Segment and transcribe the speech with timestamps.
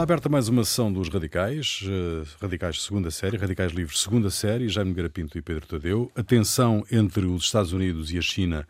[0.00, 4.66] Está aberta mais uma sessão dos Radicais, uh, Radicais segunda série, Radicais Livres segunda série,
[4.66, 6.10] Jaime Garapinto e Pedro Tadeu.
[6.16, 8.66] A tensão entre os Estados Unidos e a China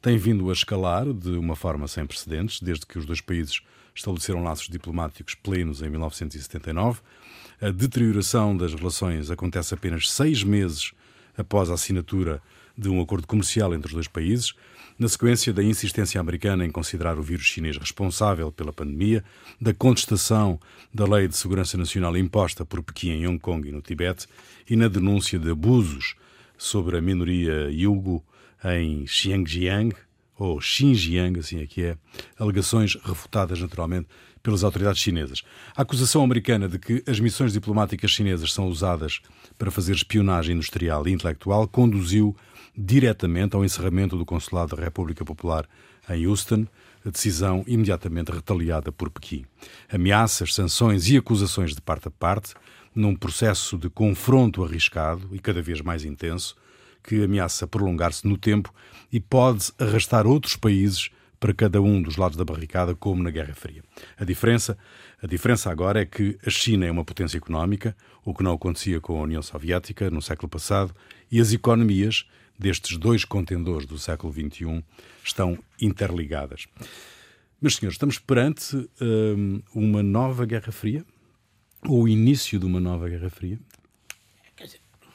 [0.00, 3.60] tem vindo a escalar de uma forma sem precedentes, desde que os dois países
[3.94, 7.02] estabeleceram laços diplomáticos plenos em 1979.
[7.60, 10.92] A deterioração das relações acontece apenas seis meses
[11.36, 12.40] após a assinatura
[12.74, 14.54] de um acordo comercial entre os dois países
[15.00, 19.24] na sequência da insistência americana em considerar o vírus chinês responsável pela pandemia,
[19.58, 20.60] da contestação
[20.92, 24.26] da Lei de Segurança Nacional imposta por Pequim em Hong Kong e no Tibete
[24.68, 26.16] e na denúncia de abusos
[26.58, 28.22] sobre a minoria Yugo
[28.62, 29.96] em Xinjiang,
[30.36, 31.96] ou Xinjiang, assim é que é,
[32.38, 34.06] alegações refutadas naturalmente
[34.42, 35.42] pelas autoridades chinesas.
[35.74, 39.22] A acusação americana de que as missões diplomáticas chinesas são usadas
[39.58, 42.36] para fazer espionagem industrial e intelectual conduziu
[42.82, 45.68] diretamente ao encerramento do Consulado da República Popular
[46.08, 46.66] em Houston,
[47.04, 49.44] a decisão imediatamente retaliada por Pequim.
[49.92, 52.54] Ameaças, sanções e acusações de parte a parte,
[52.94, 56.56] num processo de confronto arriscado e cada vez mais intenso,
[57.02, 58.72] que ameaça prolongar-se no tempo
[59.12, 63.54] e pode arrastar outros países para cada um dos lados da barricada, como na Guerra
[63.54, 63.82] Fria.
[64.18, 64.76] A diferença,
[65.22, 69.00] a diferença agora é que a China é uma potência económica, o que não acontecia
[69.00, 70.94] com a União Soviética no século passado,
[71.30, 72.26] e as economias
[72.60, 74.84] destes dois contendores do século XXI
[75.24, 76.66] estão interligadas.
[77.60, 81.04] Meus senhores, estamos perante hum, uma nova Guerra Fria?
[81.86, 83.58] Ou o início de uma nova Guerra Fria?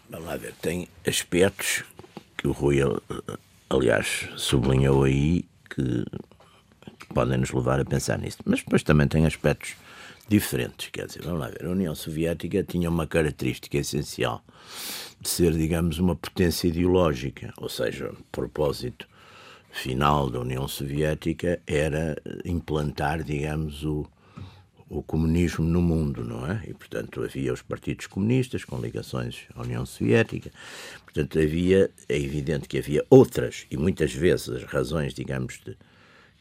[0.09, 1.83] vamos lá ver, tem aspectos
[2.37, 2.77] que o Rui,
[3.69, 6.05] aliás, sublinhou aí que
[7.13, 8.37] podem nos levar a pensar nisso.
[8.45, 9.75] Mas depois também tem aspectos
[10.27, 10.89] diferentes.
[10.89, 14.43] Quer dizer, vamos lá ver, a União Soviética tinha uma característica essencial
[15.19, 19.07] de ser, digamos, uma potência ideológica, ou seja, o propósito
[19.71, 24.05] final da União Soviética era implantar, digamos, o,
[24.89, 26.63] o comunismo no mundo, não é?
[26.67, 30.51] E, portanto, havia os partidos comunistas com ligações à União Soviética.
[31.03, 35.77] Portanto, havia, é evidente que havia outras, e muitas vezes as razões, digamos, de,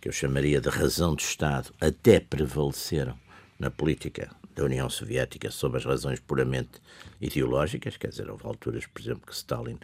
[0.00, 3.18] que eu chamaria de razão de Estado, até prevaleceram
[3.64, 6.82] na política da União Soviética sobre as razões puramente
[7.18, 9.78] ideológicas, quer dizer, houve alturas, por exemplo, que Stalin,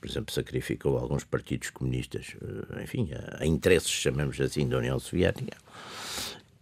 [0.00, 4.98] por exemplo, sacrificou alguns partidos comunistas, eh, enfim, a, a interesses, chamemos assim, da União
[4.98, 5.54] Soviética.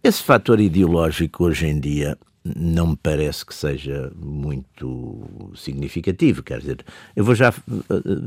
[0.03, 6.43] Esse fator ideológico hoje em dia não me parece que seja muito significativo.
[6.43, 6.85] Quer dizer,
[7.15, 7.53] eu vou já eh,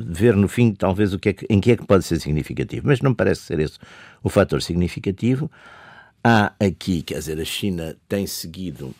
[0.07, 2.87] ver no fim, talvez, o que é que, em que é que pode ser significativo,
[2.87, 3.79] mas não parece ser esse
[4.23, 5.51] o fator significativo.
[6.23, 8.95] Há aqui, quer dizer, a China tem seguido,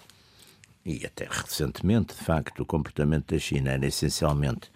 [0.85, 4.71] e até recentemente, de facto, o comportamento da China era essencialmente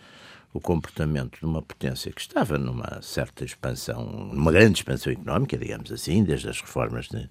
[0.53, 5.91] o comportamento de uma potência que estava numa certa expansão, numa grande expansão económica, digamos
[5.91, 7.31] assim, desde as reformas de,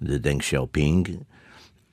[0.00, 1.20] de Deng Xiaoping,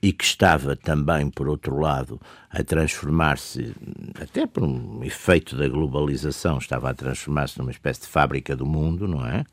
[0.01, 2.19] e que estava também, por outro lado,
[2.49, 3.75] a transformar-se,
[4.19, 9.07] até por um efeito da globalização, estava a transformar-se numa espécie de fábrica do mundo,
[9.07, 9.45] não é?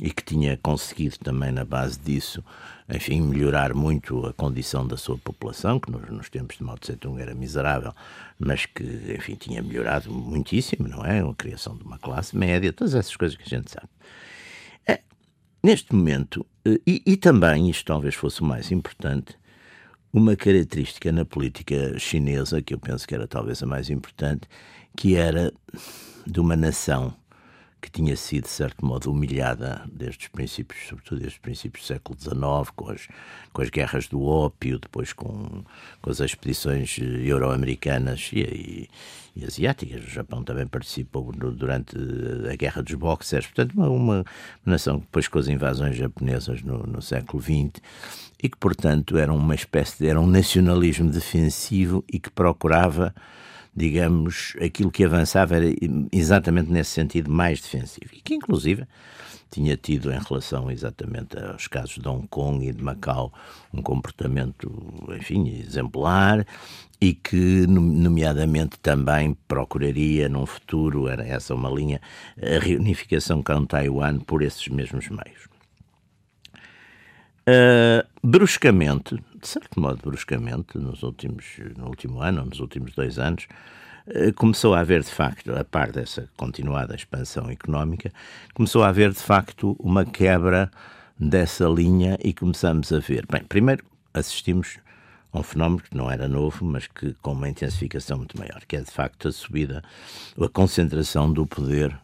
[0.00, 2.44] E que tinha conseguido também, na base disso,
[2.88, 7.20] enfim, melhorar muito a condição da sua população, que nos, nos tempos de Mao Tse-tung
[7.20, 7.94] era miserável,
[8.38, 8.84] mas que,
[9.16, 11.20] enfim, tinha melhorado muitíssimo, não é?
[11.20, 13.88] A criação de uma classe média, todas essas coisas que a gente sabe.
[14.86, 15.00] É,
[15.62, 19.39] neste momento, eh, e, e também, isto talvez fosse o mais importante,
[20.12, 24.48] uma característica na política chinesa, que eu penso que era talvez a mais importante,
[24.96, 25.52] que era
[26.26, 27.14] de uma nação
[27.80, 31.86] que tinha sido, de certo modo, humilhada desde os princípios, sobretudo desde os princípios do
[31.86, 33.08] século XIX, com as,
[33.52, 35.64] com as guerras do ópio, depois com,
[36.00, 38.88] com as expedições euro-americanas e, e,
[39.36, 40.04] e, asiáticas.
[40.04, 41.96] O Japão também participou durante
[42.50, 43.46] a Guerra dos Boxers.
[43.46, 44.24] Portanto, uma, uma
[44.64, 47.80] nação que depois com as invasões japonesas no, no século XX
[48.42, 53.14] e que, portanto, era uma espécie de, era um nacionalismo defensivo e que procurava,
[53.74, 55.66] digamos, aquilo que avançava era
[56.12, 58.86] exatamente nesse sentido mais defensivo e que, inclusive,
[59.50, 63.32] tinha tido em relação exatamente aos casos de Hong Kong e de Macau
[63.72, 64.70] um comportamento,
[65.16, 66.46] enfim, exemplar
[67.00, 72.00] e que, nomeadamente, também procuraria num futuro, era essa uma linha,
[72.40, 75.49] a reunificação com Taiwan por esses mesmos meios.
[77.50, 81.44] Uh, bruscamente, de certo modo bruscamente, nos últimos,
[81.76, 83.48] no último ano, nos últimos dois anos,
[84.06, 88.12] uh, começou a haver de facto, a par dessa continuada expansão económica,
[88.54, 90.70] começou a haver de facto uma quebra
[91.18, 93.26] dessa linha e começamos a ver.
[93.28, 94.78] Bem, primeiro assistimos
[95.32, 98.76] a um fenómeno que não era novo, mas que com uma intensificação muito maior, que
[98.76, 99.82] é de facto a subida,
[100.40, 101.98] a concentração do poder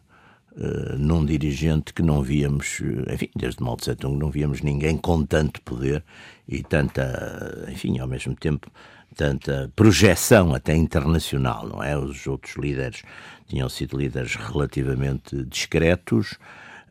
[0.57, 2.81] uh, num dirigente que não víamos,
[3.11, 6.03] enfim, desde Mao Tse Tung não víamos ninguém com tanto poder
[6.47, 8.69] e tanta, enfim, ao mesmo tempo,
[9.15, 11.97] tanta projeção até internacional, não é?
[11.97, 13.03] Os outros líderes
[13.47, 16.33] tinham sido líderes relativamente discretos,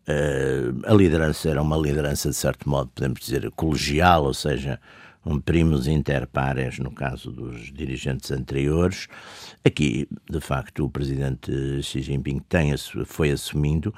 [0.08, 4.80] uh, a liderança era uma liderança, de certo modo, podemos dizer, colegial, ou seja,
[5.26, 9.08] um primos inter pares no caso dos dirigentes anteriores.
[9.64, 12.73] Aqui, de facto, o presidente Xi Jinping tem,
[13.05, 13.93] foi assumindo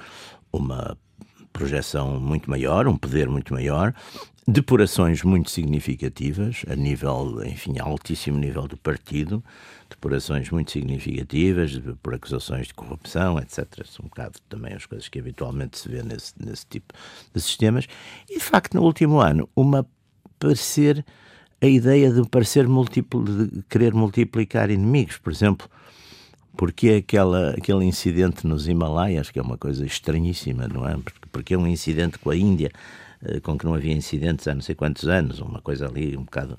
[0.51, 0.97] uma
[1.53, 3.93] projeção muito maior, um poder muito maior,
[4.47, 9.43] depurações muito significativas, a nível, enfim, altíssimo nível do partido,
[9.87, 13.85] depurações muito significativas por acusações de corrupção, etc.
[13.85, 16.93] São um bocado também as coisas que habitualmente se vê nesse, nesse tipo
[17.33, 17.87] de sistemas.
[18.27, 19.85] E, de facto, no último ano, uma
[20.39, 21.05] parecer
[21.61, 25.69] a ideia de parecer múltiplo, de querer multiplicar inimigos, por exemplo,
[26.55, 30.95] porque aquela, aquele incidente nos Himalaias, que é uma coisa estranhíssima, não é?
[30.97, 32.71] Porque, porque é um incidente com a Índia,
[33.21, 36.23] eh, com que não havia incidentes há não sei quantos anos, uma coisa ali um
[36.23, 36.57] bocado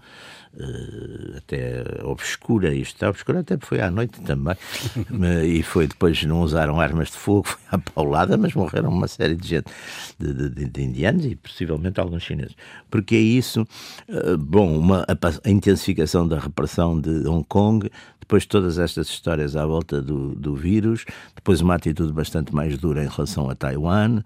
[1.37, 4.56] até obscura, isto está obscura até foi à noite também,
[5.47, 9.37] e foi depois não usaram armas de fogo, foi à paulada, mas morreram uma série
[9.37, 9.70] de gente,
[10.19, 12.56] de, de, de indianos e possivelmente alguns chineses.
[12.91, 13.67] Porque é isso,
[14.08, 17.88] uh, bom, uma, a, a intensificação da repressão de Hong Kong,
[18.31, 21.05] depois todas estas histórias à volta do, do vírus,
[21.35, 24.23] depois uma atitude bastante mais dura em relação a Taiwan,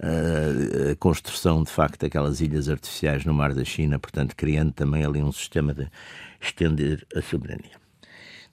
[0.00, 5.20] a construção de facto daquelas ilhas artificiais no mar da China, portanto criando também ali
[5.20, 5.88] um sistema de
[6.40, 7.78] estender a soberania.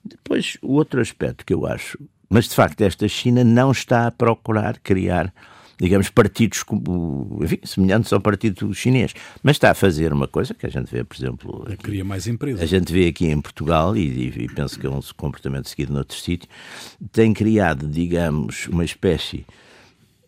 [0.04, 1.98] Depois, o outro aspecto que eu acho,
[2.28, 5.32] mas de facto esta China não está a procurar criar
[5.78, 9.14] digamos, partidos como, enfim, semelhantes ao partido chinês.
[9.42, 11.64] Mas está a fazer uma coisa que a gente vê, por exemplo.
[11.66, 12.62] Aqui, Cria mais empresas.
[12.62, 16.16] A gente vê aqui em Portugal, e, e penso que é um comportamento seguido noutro
[16.16, 16.48] sítio,
[17.12, 19.44] tem criado, digamos, uma espécie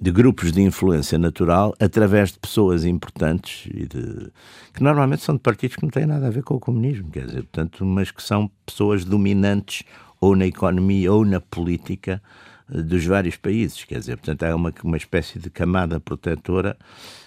[0.00, 4.30] de grupos de influência natural através de pessoas importantes e de,
[4.72, 7.26] que normalmente são de partidos que não têm nada a ver com o comunismo, quer
[7.26, 9.82] dizer, portanto, mas que são pessoas dominantes
[10.20, 12.22] ou na economia ou na política
[12.68, 16.76] dos vários países, quer dizer, portanto há uma, uma espécie de camada protetora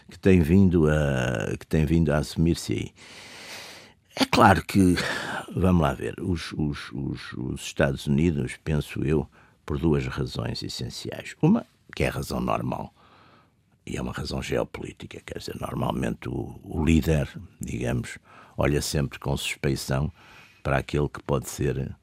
[0.10, 2.92] que tem vindo a, que tem vindo a assumir-se aí.
[4.16, 4.96] É claro que,
[5.56, 9.28] vamos lá ver, os, os, os, os Estados Unidos, penso eu,
[9.66, 11.34] por duas razões essenciais.
[11.42, 12.94] Uma, que é a razão normal,
[13.86, 17.28] e é uma razão geopolítica, quer dizer, normalmente o, o líder,
[17.60, 18.18] digamos,
[18.58, 20.12] olha sempre com suspeição
[20.62, 21.96] para aquele que pode ser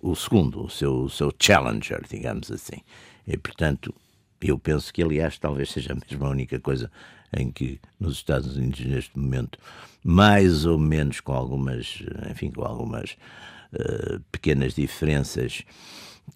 [0.00, 2.82] o segundo, o seu, o seu challenger, digamos assim.
[3.26, 3.94] E, portanto,
[4.40, 6.90] eu penso que, aliás, talvez seja mesmo a única coisa
[7.32, 9.58] em que nos Estados Unidos, neste momento,
[10.02, 13.16] mais ou menos com algumas, enfim, com algumas
[13.72, 15.62] uh, pequenas diferenças,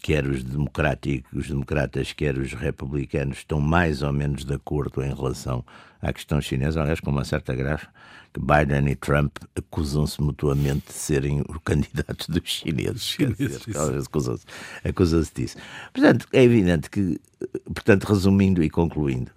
[0.01, 5.15] quer os democráticos, os democratas, quer os republicanos, estão mais ou menos de acordo em
[5.15, 5.65] relação
[6.01, 7.89] à questão chinesa, aliás, com uma certa graça,
[8.33, 13.03] que Biden e Trump acusam-se mutuamente de serem os candidatos dos chineses.
[13.03, 14.45] chineses acusam-se
[14.85, 15.57] acusam disso.
[15.93, 17.21] Portanto, é evidente que,
[17.65, 19.31] portanto, resumindo e concluindo,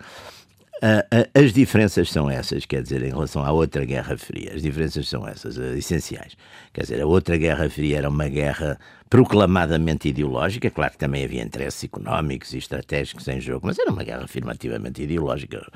[1.33, 5.27] as diferenças são essas, quer dizer, em relação à outra Guerra Fria, as diferenças são
[5.27, 6.37] essas, uh, essenciais.
[6.73, 8.79] Quer dizer, a outra Guerra Fria era uma guerra
[9.09, 14.03] proclamadamente ideológica, claro que também havia interesses económicos e estratégicos em jogo, mas era uma
[14.03, 15.67] guerra afirmativamente ideológica.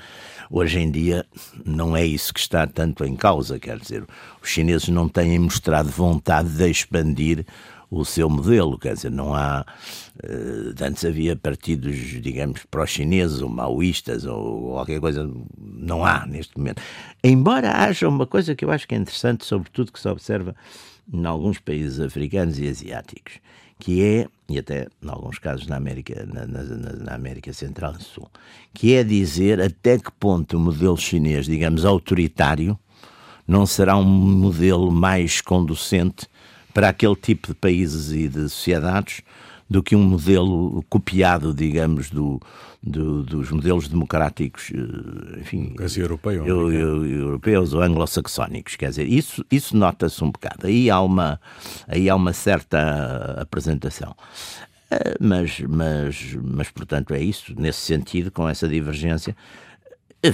[0.50, 1.26] Hoje em dia
[1.66, 4.06] não é isso que está tanto em causa, quer dizer,
[4.42, 7.46] os chineses não têm mostrado vontade de expandir
[8.00, 9.66] o seu modelo, quer dizer, não há.
[10.24, 16.82] Uh, antes havia partidos, digamos, pró-chineses ou maoístas ou qualquer coisa, não há neste momento.
[17.24, 20.56] Embora haja uma coisa que eu acho que é interessante, sobretudo que se observa
[21.12, 23.40] em alguns países africanos e asiáticos,
[23.80, 28.04] que é, e até em alguns casos na América, na, na, na, América Central e
[28.04, 28.30] Sul,
[28.74, 32.78] que é dizer até que ponto o modelo chinês, digamos, autoritário,
[33.48, 36.28] não será um modelo mais conducente
[36.74, 39.22] para aquele tipo de países e de sociedades
[39.70, 42.40] do que um modelo copiado, digamos, do,
[42.82, 48.76] do dos modelos democráticos, eh, enfim, europeu, eu, eu, europeus ou anglo-saxónicos.
[48.76, 50.68] Quer dizer, isso, isso nota-se um bocado.
[50.68, 51.40] Aí há uma,
[51.88, 54.16] aí há uma certa apresentação.
[54.92, 57.54] Eh, mas, mas, mas, portanto, é isso.
[57.58, 59.36] Nesse sentido, com essa divergência,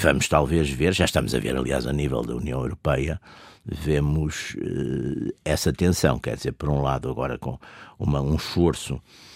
[0.02, 3.22] vamos talvez ver, já estamos a ver, aliás, a nível da União Europeia,
[3.72, 7.58] vemos uh, essa tensão, quer dizer, por um lado, agora com
[7.98, 9.29] uma, um esforço eh,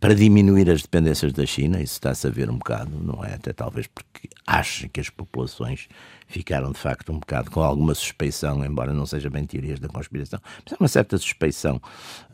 [0.00, 3.34] para diminuir as dependências da China, isso está-se a ver um bocado, não é?
[3.34, 5.88] Até talvez porque acha que as populações
[6.26, 10.40] ficaram de facto um bocado com alguma suspeição, embora não seja bem teorias da conspiração,
[10.64, 11.76] mas há uma certa suspeição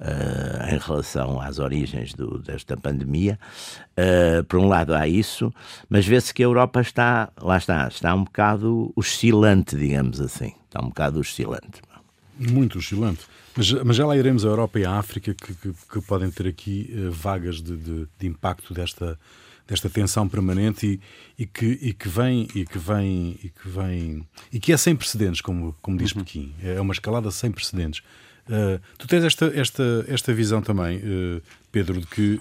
[0.00, 3.38] uh, em relação às origens do, desta pandemia.
[3.99, 5.53] Uh, por um lado há isso,
[5.88, 10.81] mas vê-se que a Europa está, lá está, está um bocado oscilante, digamos assim, está
[10.81, 11.81] um bocado oscilante.
[12.38, 13.26] Muito oscilante.
[13.57, 16.49] Mas, mas já lá iremos à Europa e à África que, que, que podem ter
[16.49, 19.19] aqui uh, vagas de, de, de, impacto desta,
[19.67, 21.00] desta tensão permanente
[21.38, 24.76] e, e, que, e que vem e que vem e que vem e que é
[24.76, 26.25] sem precedentes, como, como diz uhum.
[26.25, 26.53] Pequim.
[26.62, 28.03] É uma escalada sem precedentes.
[28.49, 32.41] Uh, tu tens esta, esta, esta visão também, uh, Pedro, de que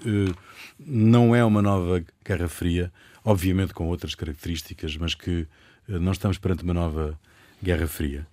[0.80, 2.92] não é uma nova Guerra Fria,
[3.24, 5.48] obviamente com outras características, mas que
[5.88, 7.18] não estamos perante uma nova
[7.62, 8.28] Guerra Fria.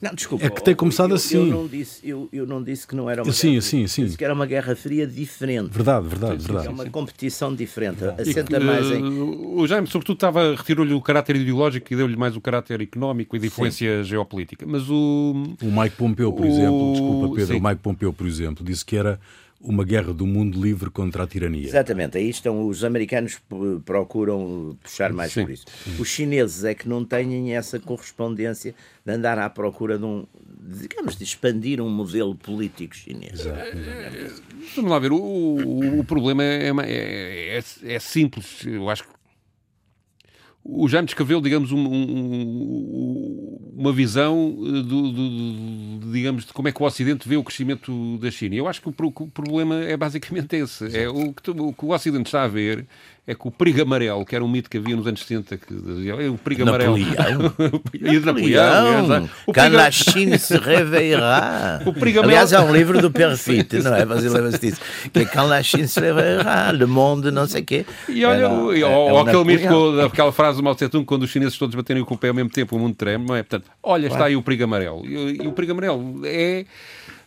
[0.00, 0.46] Não, desculpa.
[0.46, 1.36] É que tem começado eu, assim.
[1.36, 4.04] Eu não, disse, eu, eu não disse que não era uma sim, guerra sim, sim.
[4.04, 5.70] Disse que era uma guerra fria diferente.
[5.70, 6.68] Verdade, verdade, verdade.
[6.68, 8.04] É uma competição diferente.
[8.04, 9.02] Assenta que, mais em...
[9.02, 13.38] O Jaime, sobretudo, estava, retirou-lhe o caráter ideológico e deu-lhe mais o caráter económico e
[13.38, 14.08] de influência sim.
[14.08, 14.64] geopolítica.
[14.66, 15.56] Mas o...
[15.62, 16.48] O Mike Pompeu, por o...
[16.48, 17.60] exemplo, desculpa Pedro, sim.
[17.60, 19.20] o Mike Pompeu, por exemplo, disse que era
[19.60, 21.66] uma guerra do mundo livre contra a tirania.
[21.66, 23.40] Exatamente, aí estão os americanos
[23.84, 25.42] procuram puxar mais Sim.
[25.42, 25.66] por isso.
[25.98, 28.74] Os chineses é que não têm essa correspondência
[29.04, 30.26] de andar à procura de um,
[30.62, 33.40] digamos, de expandir um modelo político chinês.
[33.40, 33.76] Exato.
[34.76, 39.10] Vamos lá ver, o, o, o problema é, é, é, é, simples, eu acho que
[40.62, 45.30] o Jaime descreveu, digamos, um, um, uma visão eh, do, do,
[46.00, 48.54] do, digamos, de como é que o Ocidente vê o crescimento da China.
[48.54, 50.96] Eu acho que o, o problema é basicamente esse.
[50.96, 52.86] É o que, o que o Ocidente está a ver
[53.30, 55.72] é que o perigo amarelo, que era um mito que havia nos anos 70, que
[55.72, 56.98] o perigo amarelo.
[56.98, 59.30] e de Napoleão.
[59.46, 61.80] Quando China se reveirá.
[61.86, 62.40] O perigo amarelo...
[62.40, 64.04] Aliás, há um livro do Perfit, não é?
[64.04, 64.80] Mas lembra-se disso.
[65.12, 67.86] Que é Quando a China se reveirá, Le Monde, não sei o quê.
[68.08, 71.56] E olha, era, ou, ou aquele mito, aquela frase do Mao Tse-tung, quando os chineses
[71.56, 73.44] todos baterem com o pé ao mesmo tempo, o mundo treme, não é?
[73.44, 75.06] Portanto, olha, está aí o perigo amarelo.
[75.06, 76.64] E, e o perigo amarelo é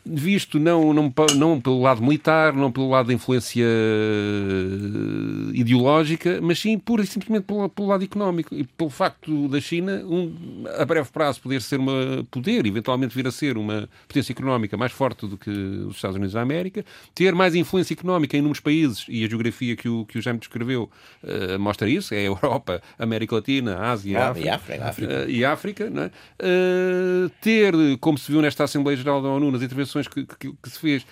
[0.05, 6.60] visto não, não, não pelo lado militar, não pelo lado da influência eh, ideológica, mas
[6.60, 10.83] sim pura e simplesmente pelo, pelo lado económico e pelo facto da China, um, a
[10.86, 15.25] breve prazo, poder ser uma poder, eventualmente vir a ser uma potência económica mais forte
[15.25, 16.83] do que os Estados Unidos da América,
[17.15, 20.39] ter mais influência económica em inúmeros países e a geografia que o, que o Jaime
[20.39, 20.89] descreveu
[21.24, 25.13] uh, mostra isso, é a Europa, América Latina, Ásia ah, África, e África, África.
[25.13, 29.92] Uh, e África uh, ter, como se viu nesta Assembleia Geral da ONU, nas intervenções
[30.07, 31.05] que, que, que se fez,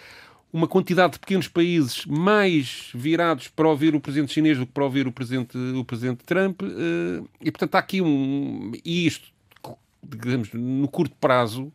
[0.53, 4.83] uma quantidade de pequenos países mais virados para ouvir o presidente chinês do que para
[4.83, 6.61] ouvir o presidente, o presidente Trump.
[6.61, 8.71] Eh, e, portanto, há aqui um.
[8.83, 9.29] E isto,
[10.03, 11.71] digamos, no curto prazo,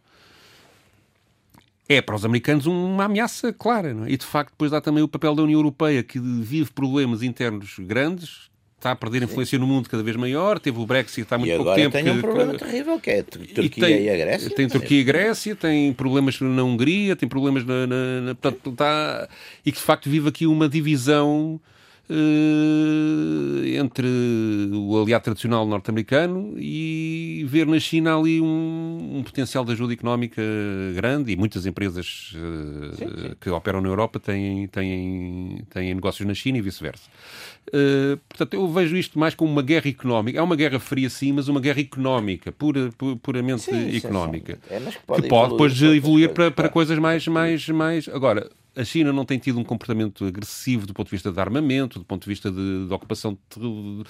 [1.88, 3.94] é para os americanos uma ameaça clara.
[3.94, 4.10] Não é?
[4.10, 7.76] E, de facto, depois há também o papel da União Europeia, que vive problemas internos
[7.78, 11.52] grandes, está a perder influência no mundo cada vez maior, teve o Brexit há muito
[11.52, 11.92] e pouco tempo.
[11.92, 14.50] tem um problema que, terrível, que é a Turquia e, tem, e a Grécia.
[14.50, 17.86] Tem Turquia e Grécia, tem problemas na Hungria, tem problemas na...
[17.86, 19.28] na, na portanto, está,
[19.64, 21.58] e que de facto vive aqui uma divisão
[23.78, 24.06] entre
[24.72, 30.40] o aliado tradicional norte-americano e ver na China ali um, um, potencial de ajuda económica
[30.94, 33.34] grande e muitas empresas uh, sim, sim.
[33.40, 37.10] que operam na Europa têm, têm, têm negócios na China e vice-versa.
[37.68, 40.38] Uh, portanto, eu vejo isto mais como uma guerra económica.
[40.38, 44.58] É uma guerra fria, sim, mas uma guerra económica, pura, puramente sim, económica.
[44.70, 48.08] É, que pode, que pode depois evoluir para, para coisas mais, mais, mais.
[48.08, 51.98] Agora, a China não tem tido um comportamento agressivo do ponto de vista de armamento,
[51.98, 53.36] do ponto de vista de, de ocupação.
[53.56, 54.04] De,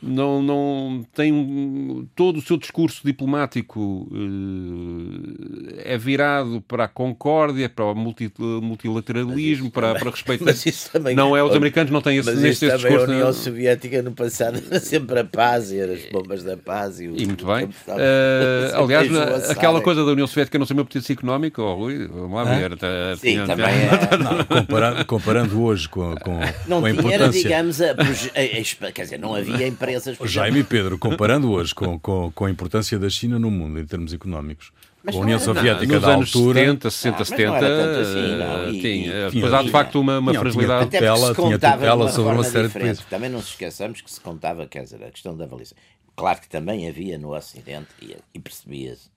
[0.00, 7.84] não, não tem todo o seu discurso diplomático uh, é virado para a concórdia, para
[7.86, 10.44] o multi, multilateralismo, para, para respeito.
[10.46, 13.10] Mas isso também, não é os americanos não têm esse, mas neste também discurso.
[13.10, 17.08] A União Soviética no passado era sempre a paz e as bombas da paz e,
[17.08, 17.64] o, e muito bem.
[17.64, 22.32] Uh, aliás, aquela coisa da União Soviética não ser uma potência económica, oh, Rui, vamos
[22.32, 22.72] lá ver.
[23.16, 24.03] Sim, tinha, também é.
[24.18, 27.42] Não, comparando, comparando, hoje com, com, não com a tinha, importância...
[27.42, 30.16] digamos, a, a, quer dizer, não havia empresas...
[30.24, 33.86] Jaime e Pedro, comparando hoje com, com, com a importância da China no mundo em
[33.86, 36.60] termos económicos, mas a União Soviética não, nos da anos altura...
[36.60, 38.70] 70, 60, ah, 70, assim, não.
[38.70, 39.30] E, tinha.
[39.30, 40.84] Depois há de facto uma, uma fragilidade.
[40.84, 43.00] Até porque se contava sobre uma série diferente.
[43.00, 45.76] de Também não se esqueçamos que se contava, quer dizer, a questão da avaliação.
[46.16, 49.10] Claro que também havia no Ocidente, e, e percebia-se,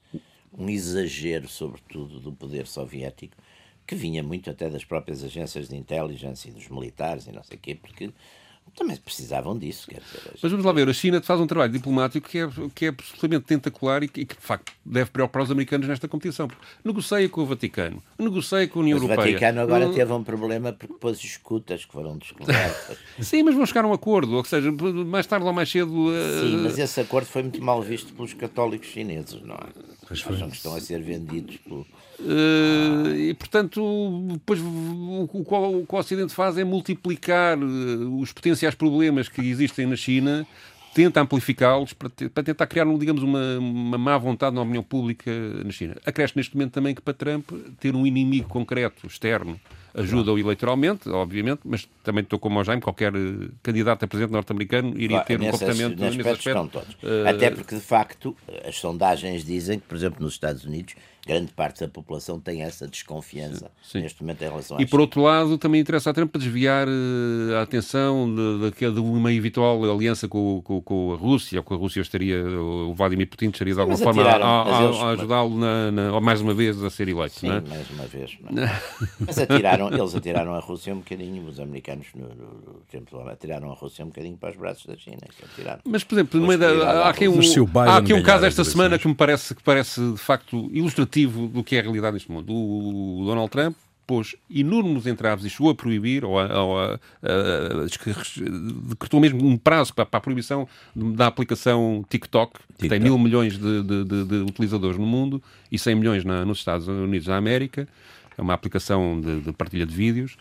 [0.58, 3.36] um exagero, sobretudo, do poder soviético,
[3.88, 7.56] que vinha muito até das próprias agências de inteligência e dos militares e não sei
[7.58, 8.12] o quê, porque
[8.76, 10.34] Também precisavam disso, quer dizer.
[10.42, 13.46] Mas vamos lá ver, a China faz um trabalho diplomático que é, que é absolutamente
[13.46, 16.48] tentacular e que, de facto, deve preocupar os americanos nesta competição.
[16.84, 19.30] Negocia com o Vaticano, negocia com a União Mas Europeia.
[19.30, 19.94] O Vaticano agora não...
[19.94, 22.98] teve um problema porque pôs escutas que foram descobertas.
[23.22, 25.92] Sim, mas vão chegar a um acordo, ou seja, mais tarde ou mais cedo.
[25.92, 26.42] Uh...
[26.42, 29.88] Sim, mas esse acordo foi muito mal visto pelos católicos chineses, não é?
[30.12, 31.86] Acham que estão a ser vendidos pelo.
[32.20, 38.32] Uh, e portanto, depois o, o, o, que o Ocidente faz é multiplicar uh, os
[38.32, 40.48] potenciais problemas que existem na China,
[40.98, 45.32] tenta amplificá-los para, para, tentar criar, digamos, uma, uma má vontade na opinião pública
[45.64, 45.96] na China.
[46.04, 49.60] Acresce neste momento também que para Trump ter um inimigo concreto, externo,
[49.94, 54.94] ajuda-o eleitoralmente, obviamente, mas também estou como o Jaime, qualquer eh, candidato a presidente norte-americano
[55.00, 56.68] iria ter um comportamento nesse aspecto.
[56.68, 56.94] Todos.
[56.96, 57.28] Uh...
[57.28, 58.36] Até porque, de facto,
[58.68, 60.96] as sondagens dizem que, por exemplo, nos Estados Unidos,
[61.28, 64.02] grande parte da população tem essa desconfiança Sim.
[64.02, 66.88] neste momento em relação a E por outro lado, também interessa a Trump para desviar
[66.88, 71.64] uh, a atenção de, de, de, uma eventual aliança com, com, com, a Rússia, ou
[71.64, 75.58] com a Rússia estaria, o Vladimir Putin estaria de alguma forma a, a, a ajudá-lo
[75.58, 77.40] na, na, mais uma vez a ser eleito.
[77.40, 77.62] Sim, não é?
[77.62, 78.38] mais uma vez.
[79.20, 83.74] Mas atiraram, eles atiraram a Rússia um bocadinho, os americanos no, no tempo atiraram a
[83.76, 85.18] Rússia um bocadinho para os braços da China.
[85.84, 87.40] Mas, por exemplo, da, há aqui um,
[87.76, 91.64] há aqui um caso esta semana que me parece, que parece de facto ilustrativo do
[91.64, 92.54] que é a realidade neste mundo.
[92.54, 93.76] O Donald Trump
[94.08, 99.58] pôs enormes entraves e chegou a proibir, ou, a, ou a, a, decretou mesmo um
[99.58, 102.90] prazo para, para, a proibição da aplicação TikTok, que TikTok.
[102.90, 106.60] tem mil milhões de, de, de, de, utilizadores no mundo e 100 milhões na, nos
[106.60, 107.86] Estados Unidos da América.
[108.38, 110.38] É uma aplicação de, partilha de vídeos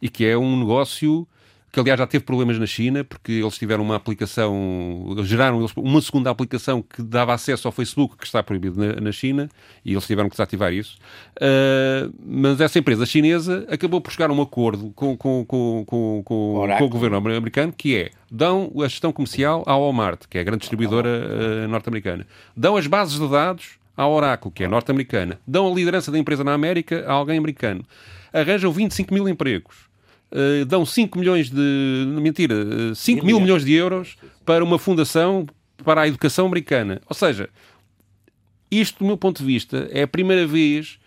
[0.00, 1.26] e que é um negócio
[1.72, 6.28] que aliás já teve problemas na China, porque eles tiveram uma aplicação, geraram uma segunda
[6.28, 9.48] aplicação que dava acesso ao Facebook, que está proibido na, na China,
[9.84, 10.98] e eles tiveram que desativar isso.
[11.36, 16.22] Uh, mas essa empresa chinesa acabou por chegar a um acordo com, com, com, com,
[16.24, 20.40] com, com o governo americano, que é, dão a gestão comercial à Walmart, que é
[20.40, 22.26] a grande distribuidora uh, norte-americana.
[22.56, 25.38] Dão as bases de dados à Oracle, que é norte-americana.
[25.46, 27.84] Dão a liderança da empresa na América a alguém americano.
[28.32, 29.89] Arranjam 25 mil empregos
[30.32, 32.06] uh, dão 5 milhões de.
[32.20, 35.46] Mentira, 5 uh, mil milhões de euros para uma fundação
[35.84, 37.00] para a educação americana.
[37.08, 37.48] Ou seja,
[38.70, 40.99] isto, do meu ponto de vista, é a primeira vez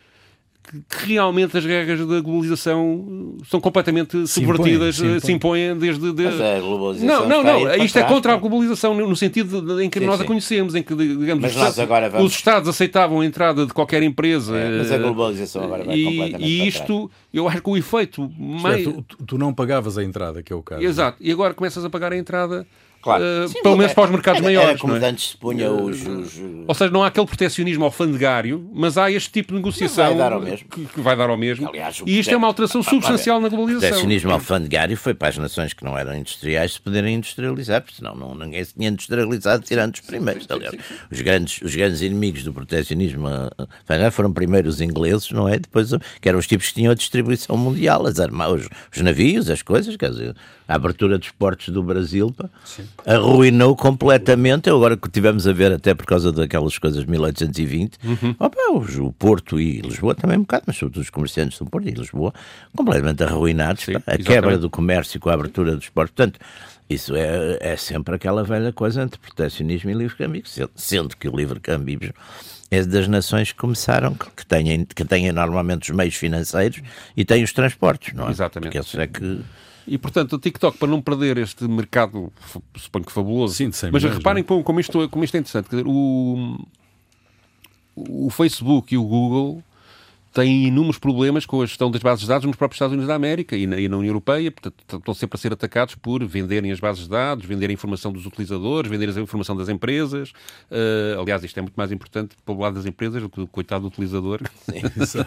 [0.64, 5.78] que realmente as regras da globalização são completamente se subvertidas, impõem, se, impõem.
[5.78, 6.14] desde.
[6.14, 6.24] De...
[6.24, 7.84] Mas a globalização não, não, não.
[7.84, 10.24] Isto é contra a globalização no sentido de, em que sim, nós sim.
[10.24, 12.28] a conhecemos, em que, digamos, Mas os, Estados, vamos...
[12.28, 14.56] os Estados aceitavam a entrada de qualquer empresa.
[14.58, 16.50] É, mas a globalização agora vai e, completamente.
[16.50, 18.32] E isto, eu acho que o efeito.
[18.40, 18.84] Mais...
[18.84, 20.82] tu, tu não pagavas a entrada, que é o caso.
[20.82, 21.18] Exato.
[21.20, 22.66] E agora começas a pagar a entrada
[23.04, 23.22] Claro.
[23.22, 24.70] Uh, Sim, pelo menos é, para os mercados era, maiores.
[24.70, 25.06] Era como é?
[25.06, 29.30] antes se punha os, os, Ou seja, não há aquele proteccionismo alfandegário, mas há este
[29.30, 30.70] tipo de negociação vai dar ao mesmo.
[30.70, 31.68] Que, que vai dar ao mesmo.
[31.68, 33.90] Aliás, e isto é uma alteração substancial na globalização.
[33.90, 37.98] O proteccionismo alfandegário foi para as nações que não eram industriais se poderem industrializar, porque
[37.98, 40.48] senão não, ninguém se tinha industrializado tirando os primeiros.
[40.50, 40.74] Aliás,
[41.12, 45.60] os grandes, os grandes inimigos do proteccionismo alfandegário foram primeiro os ingleses, não é?
[45.60, 45.90] Depois,
[46.22, 49.62] que eram os tipos que tinham a distribuição mundial, as armas, os, os navios, as
[49.62, 50.36] coisas, quer dizer,
[50.68, 52.50] a abertura dos portos do Brasil pá,
[53.06, 54.70] arruinou completamente.
[54.70, 58.36] Agora que tivemos a ver, até por causa daquelas coisas de 1820, uhum.
[58.40, 58.58] opa,
[59.00, 62.34] o Porto e Lisboa também um bocado, mas sobretudo os comerciantes do Porto e Lisboa,
[62.76, 63.84] completamente arruinados.
[63.84, 66.14] Sim, a quebra do comércio com a abertura dos portos.
[66.16, 66.40] Portanto,
[66.90, 70.44] isso é, é sempre aquela velha coisa entre protecionismo e livre-câmbio,
[70.76, 72.14] sendo que o livre-câmbio
[72.70, 76.82] é das nações que começaram, que têm, que têm normalmente os meios financeiros
[77.16, 78.32] e têm os transportes, não é?
[78.32, 78.80] Exatamente.
[78.80, 79.42] Porque é que
[79.88, 82.32] e, portanto, o TikTok, para não perder este mercado,
[82.76, 85.70] suponho que fabuloso, Sim, mas milhões, reparem como, como, isto, como isto é interessante.
[85.70, 86.58] Dizer, o,
[87.96, 89.64] o Facebook e o Google
[90.34, 93.14] têm inúmeros problemas com a gestão das bases de dados nos próprios Estados Unidos da
[93.16, 96.72] América e na, e na União Europeia, portanto, estão sempre a ser atacados por venderem
[96.72, 100.32] as bases de dados, venderem a informação dos utilizadores, venderem a informação das empresas.
[100.72, 103.48] Uh, aliás, isto é muito mais importante para o lado das empresas do que o
[103.48, 104.42] coitado do utilizador.
[104.66, 104.82] Sim,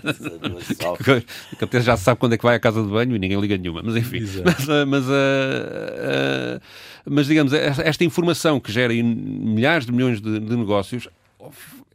[1.05, 3.41] que, que até já sabe quando é que vai à casa de banho e ninguém
[3.41, 4.21] liga nenhuma, mas enfim.
[4.45, 6.61] Mas, uh, mas, uh,
[7.09, 11.09] mas, digamos, esta informação que gera milhares de milhões de, de negócios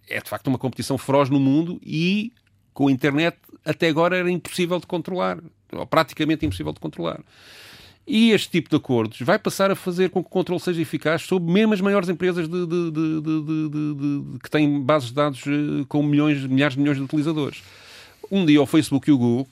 [0.08, 2.32] é de facto uma competição feroz no mundo e
[2.74, 5.38] com a internet até agora era impossível de controlar,
[5.72, 7.22] ou praticamente impossível de controlar.
[8.08, 11.22] E este tipo de acordos vai passar a fazer com que o controle seja eficaz
[11.22, 16.02] sobre mesmo as maiores empresas de, de, de, que têm bases de dados eh, com
[16.02, 17.62] milhões, milhares de milhões de utilizadores.
[18.30, 19.48] Um dia o Facebook e o Google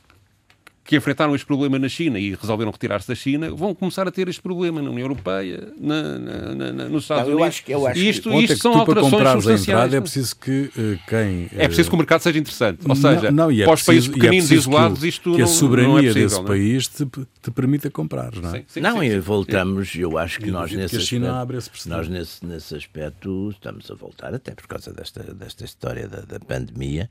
[0.89, 4.27] que enfrentaram este problema na China e resolveram retirar-se da China, vão começar a ter
[4.27, 7.47] este problema na União Europeia, na, na, na, nos Estados Não, eu Unidos.
[7.55, 9.67] acho que- eu acho e que- isto, isto que são para alterações comprares a substanciais.
[9.83, 11.49] entrada, é preciso que eh, quem...
[11.61, 12.79] É preciso que o mercado seja interessante.
[12.81, 14.99] Ou Não, seja, não, e é para os países preciso- é pequeninos e preciso isolados,
[14.99, 16.47] que, isto que a não, soberania não é possível, desse não é?
[16.47, 17.05] país te,
[17.43, 18.57] te permita comprar, não é?
[18.57, 19.19] Sim, sim, não, sim, e sim.
[19.19, 21.97] voltamos, eu acho que Eu nós nesse que a China aspecto, abra esse precedente.
[21.99, 26.39] nós nesse, nesse aspecto estamos a voltar, até por causa desta, desta história da, da
[26.39, 27.07] pandemia,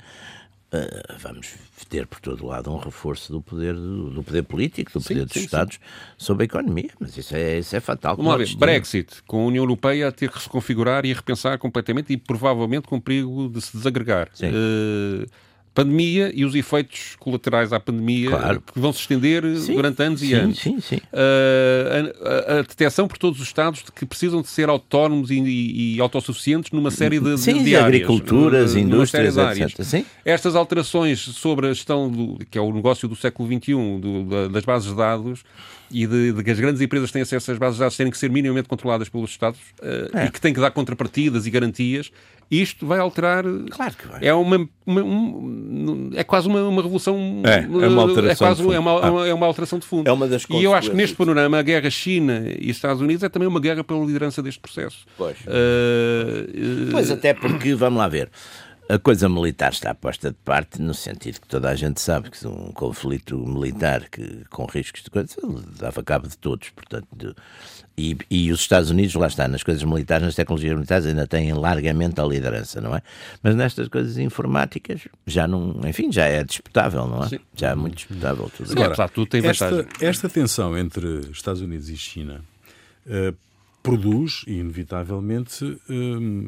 [0.70, 1.54] eh, vamos
[1.88, 5.32] ter por todo lado um reforço do poder, do, do poder político, do poder dos
[5.32, 5.44] sim, sim.
[5.46, 5.80] Estados
[6.18, 8.16] sobre a economia, mas isso é, isso é fatal.
[8.16, 8.60] Ver, destino.
[8.60, 12.18] Brexit, com a União Europeia a ter que se configurar e a repensar completamente e
[12.18, 14.28] provavelmente com perigo de se desagregar.
[14.34, 14.48] Sim.
[14.52, 15.26] Eh,
[15.82, 18.62] pandemia e os efeitos colaterais à pandemia Claro.
[18.72, 20.58] que vão se estender Sim, durante anos e sim, anos.
[20.58, 20.96] Sim, sim.
[21.12, 25.38] Uh, a, a- detecção por todos os Estados de que precisam de ser autónomos e,
[25.38, 27.86] e- e autossuficientes numa série de, Sim, de de áreas.
[27.86, 29.72] agriculturas, numa indústrias, áreas.
[29.72, 29.84] etc.
[29.84, 30.04] Sim.
[30.24, 34.48] Estas alterações sobre a gestão, do, que é o negócio do século XXI, do- da-
[34.48, 35.44] das bases de dados,
[35.90, 38.18] e de, de que as grandes empresas têm acesso às bases de dados terem que
[38.18, 40.26] ser minimamente controladas pelos Estados uh, É.
[40.26, 42.10] e que têm que dar contrapartidas e garantias,
[42.50, 43.44] isto vai alterar.
[43.70, 44.24] Claro que vai.
[44.26, 47.42] É, uma, uma- um- é quase uma, uma revolução.
[47.44, 48.74] É, é uma alteração é quase de fundo.
[48.74, 49.06] é uma, Ah.
[49.06, 50.08] é uma- é uma alteração de fundo.
[50.08, 53.22] É uma das E eu acho que neste panorama a guerra China e Estados Unidos
[53.22, 55.04] é também uma guerra pela liderança deste processo.
[55.16, 55.36] Pois.
[55.40, 58.30] Uh, uh, Pois até porque, vamos lá ver,
[58.88, 62.46] a coisa militar está posta de parte no sentido que toda a gente sabe que
[62.46, 65.36] um conflito militar que, com riscos de coisa
[65.78, 67.34] dava cabo de todos, portanto, de-
[68.00, 71.52] e, e os Estados Unidos, lá está, nas coisas militares, nas tecnologias militares, ainda têm
[71.52, 73.02] largamente a liderança, não é?
[73.42, 77.28] Mas nestas coisas informáticas já não, enfim, já é disputável, não é?
[77.28, 77.40] Sim.
[77.54, 79.92] Já é muito disputável tudo apesar de tudo, tem esta, vantagem.
[80.08, 82.40] esta tensão entre Estados Unidos e China
[83.06, 83.34] eh,
[83.82, 85.92] produz, inevitavelmente, eh,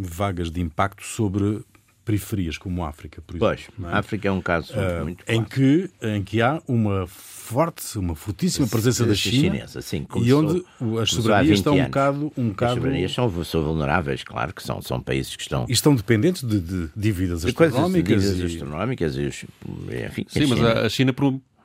[0.00, 1.64] vagas de impacto sobre
[2.10, 3.56] periferias como a África, por exemplo.
[3.78, 3.94] Pois, é?
[3.94, 8.14] a África é um caso Ah, muito em, que, em que há uma forte, uma
[8.14, 10.64] fortíssima presença da China chinesa, sim, e onde
[11.00, 14.62] as soberanias 20 estão um bocado, um As bocado soberanias são, são vulneráveis, claro que
[14.62, 18.52] são, são países que estão e estão dependentes de, de dívidas de coisas astronómicas dívidas
[18.52, 19.44] e- astronómicas e os,
[20.06, 21.14] enfim, Sim, mas China- a, a China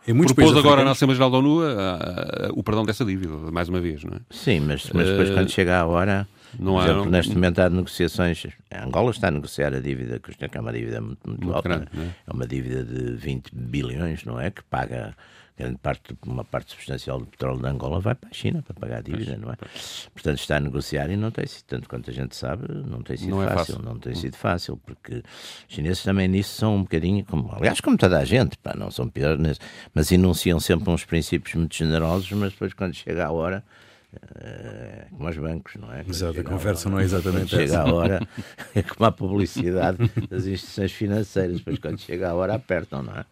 [0.08, 3.34] muitos propôs agora na Assembleia Geral da ONU a- a- a- o perdão dessa dívida,
[3.52, 4.20] mais uma vez, não é?
[4.30, 6.28] Sim, mas, mas depois quando chega a hora,
[6.60, 10.20] não há- exemplo, não- neste momento há negociações, a Angola está a negociar a dívida,
[10.20, 12.02] que é uma dívida muito, muito, Muito alta, grande, é?
[12.02, 12.10] é?
[12.28, 14.52] é uma dívida de 20 bilhões, não é?
[14.52, 15.16] Que paga
[15.58, 18.98] grande parte, uma parte substancial do petróleo da Angola vai para a China para pagar
[18.98, 19.56] a dívida, não é?
[20.14, 23.16] Portanto, está a negociar e não tem sido, tanto quanto a gente sabe, não tem
[23.16, 23.82] sido Não é fácil, fácil.
[23.90, 25.24] não tem sido fácil, porque
[25.70, 28.92] os chineses também nisso são um bocadinho, como, aliás, como toda a gente, pá, não
[28.92, 29.60] são piores, mas-
[30.12, 33.64] enunciam sempre uns princípios muito generosos, mas depois quando chega a hora, é
[35.12, 35.98] como aos bancos, não é?
[36.04, 37.82] Quando Exato, a chega conversa hora- não é exatamente quando chega essa.
[37.82, 38.28] a hora,
[38.76, 39.98] é como a publicidade
[40.30, 43.26] das instituições financeiras, depois quando chega a hora apertam, não é?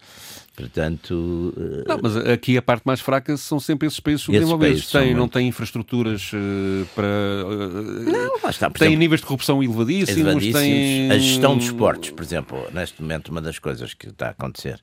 [0.55, 4.91] Portanto, eh, Não, mas aqui a parte mais fraca são sempre esses países subdesenvolvidos.
[4.91, 7.07] Têm, não muito- têm infraestruturas eh, para.
[7.07, 10.19] eh, não, lá está, têm exemplo, níveis de corrupção elevadíssimos.
[10.21, 10.59] elevadíssimos.
[10.61, 11.11] Têm...
[11.11, 14.79] A gestão dos portos, por exemplo, neste momento, uma das coisas que está a acontecer,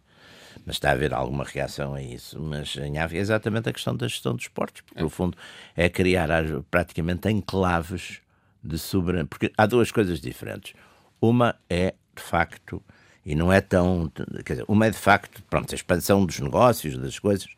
[0.71, 3.97] mas está a haver alguma reação a isso, mas em África é exatamente a questão
[3.97, 5.37] da gestão dos portos, porque, no fundo,
[5.75, 6.29] é criar
[6.71, 8.21] praticamente enclaves
[8.63, 9.27] de soberania.
[9.27, 10.75] Porque há duas coisas diferentes.
[11.21, 12.81] Uma é, de facto,
[13.27, 14.13] e não é tão.
[14.45, 17.49] Quer dizer, uma é, de facto, pronto, a expansão dos negócios, das coisas.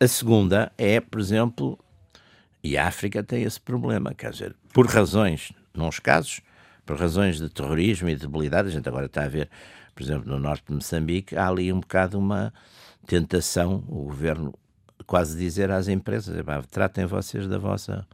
[0.00, 1.78] A segunda é, por exemplo,
[2.64, 6.40] e a África tem esse problema, quer dizer, por razões, nos casos,
[6.86, 9.50] por razões de terrorismo e de debilidade, a gente agora está a ver,
[9.94, 12.52] por exemplo, no norte de Moçambique, há ali um bocado uma
[13.06, 14.54] tentação, o governo
[15.06, 18.06] quase dizer às empresas, "Epá, tratem vocês da vossa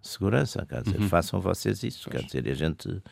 [0.00, 3.02] segurança, quer dizer, façam vocês isso, quer dizer, a gente...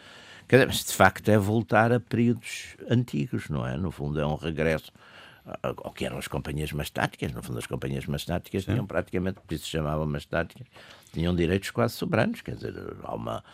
[0.49, 3.77] Quer dizer, mas de facto é voltar a períodos antigos, não é?
[3.77, 4.91] No fundo é um regresso
[5.63, 7.33] ao que eram as companhias mastáticas.
[7.33, 10.67] No fundo, as companhias mastáticas tinham praticamente, por isso se chamavam mastáticas,
[11.13, 12.41] tinham direitos quase soberanos.
[12.41, 13.45] Quer dizer, há uma,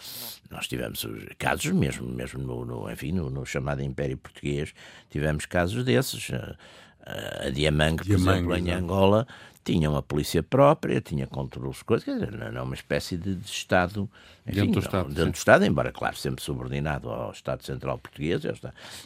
[0.51, 4.75] nós tivemos os casos mesmo, mesmo no, no enfim, no, no chamado Império Português,
[5.11, 6.31] tivemos casos desses.
[6.33, 6.57] A,
[7.47, 8.73] a Diamangue, por Diamangue, exemplo, em.
[8.73, 9.29] Angola,
[9.67, 13.17] tinha uma polícia própria, tinha controle de coisas, quer dizer, não não é uma espécie
[13.17, 14.09] de, de Estado
[14.47, 15.31] enfim, Dentro do não, Estado, dentro sim.
[15.33, 18.55] do Estado, embora, claro, sempre subordinado ao Estado Central Português e ao,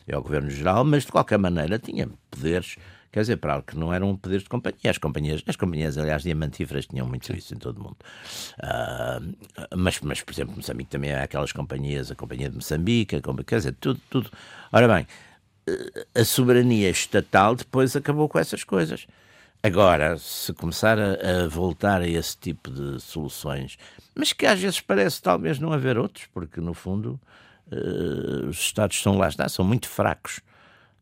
[0.07, 2.77] e ao Governo Geral, mas de qualquer maneira tinha poderes,
[3.11, 4.90] quer dizer, para algo que não eram poderes de companhia.
[4.90, 7.96] As companhias, as companhias aliás, diamantíferas tinham muito isso em todo o mundo.
[8.62, 9.18] Ah,
[9.75, 13.42] mas, mas, por exemplo, Moçambique também há aquelas companhias, a Companhia de Moçambique, a compa-
[13.42, 14.31] quer dizer, tudo, tudo.
[14.70, 15.07] Ora bem,
[16.14, 19.07] a soberania estatal depois acabou com essas coisas.
[19.62, 23.77] Agora, se começar a, a voltar a esse tipo de soluções,
[24.14, 27.20] mas que às vezes parece talvez não haver outros, porque no fundo
[27.70, 30.40] eh, os Estados são lá está, são muito fracos.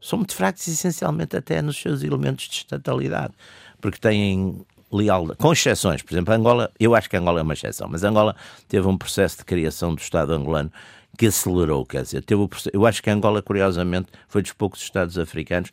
[0.00, 3.34] São muito fracos essencialmente até nos seus elementos de estatalidade.
[3.80, 7.88] porque têm lealdade, com exceções, por exemplo, Angola, eu acho que Angola é uma exceção,
[7.88, 8.34] mas Angola
[8.68, 10.72] teve um processo de criação do Estado angolano
[11.16, 15.18] que acelerou, quer dizer, teve o, eu acho que Angola, curiosamente, foi dos poucos Estados
[15.18, 15.70] africanos,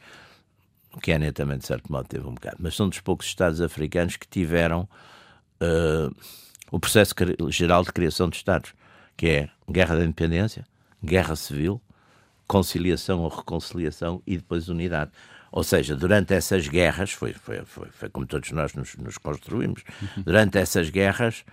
[0.96, 4.16] o Quênia também, de certo modo, teve um bocado, mas são dos poucos Estados africanos
[4.16, 4.88] que tiveram
[5.62, 6.16] uh,
[6.72, 7.14] o processo
[7.50, 8.74] geral de criação de Estados,
[9.18, 10.66] que é guerra da independência,
[11.04, 11.82] guerra civil,
[12.48, 15.12] conciliação ou reconciliação e depois unidade.
[15.52, 19.84] Ou seja, durante essas guerras, foi, foi, foi, foi como todos nós nos, nos construímos,
[20.18, 21.46] durante essas guerras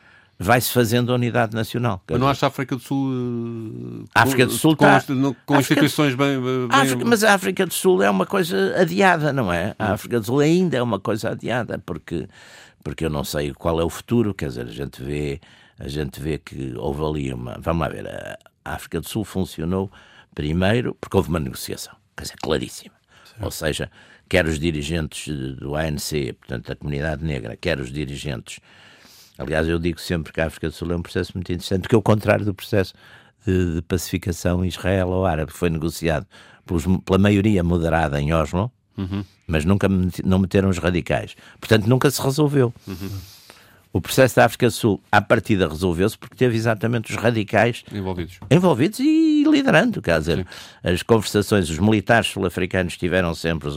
[0.43, 2.03] vai-se fazendo a unidade nacional.
[2.11, 4.05] Mas não acha a África do Sul.
[4.15, 5.15] A África do Sul com, está.
[5.47, 6.41] Com, instituições bem.
[6.41, 6.69] bem...
[6.71, 9.75] África, mas a África do Sul é uma coisa adiada, não é?
[9.79, 12.29] A África do Sul ainda é uma coisa adiada, porque,
[12.83, 15.41] porque eu não sei qual é o futuro, quer dizer, a gente vê,
[15.79, 17.57] a gente vê que houve ali uma.
[17.61, 19.91] Vamos lá ver, a África do Sul funcionou
[20.35, 22.95] primeiro porque houve uma negociação, quer dizer, claríssima.
[23.41, 23.91] Ou seja,
[24.29, 28.61] quer os dirigentes do ANC, portanto, da comunidade negra, quer os dirigentes.
[29.39, 31.95] Aliás, eu digo sempre que a África do Sul é um processo muito interessante, porque
[31.95, 32.95] é o contrário do processo
[33.47, 36.27] de, de pacificação israelo-árabe, que foi negociado
[36.67, 39.25] pelos, pela maioria moderada em Oslo, uhum.
[39.47, 39.89] mas nunca
[40.25, 41.35] não meteram os radicais.
[41.59, 42.73] Portanto, nunca se resolveu.
[42.87, 43.11] Uhum.
[43.93, 48.39] O processo da África do Sul, à partida, resolveu-se porque teve exatamente os radicais envolvidos,
[48.51, 50.01] envolvidos e liderando.
[50.01, 50.45] Quer dizer, Sim.
[50.83, 53.69] as conversações, os militares sul-africanos tiveram sempre,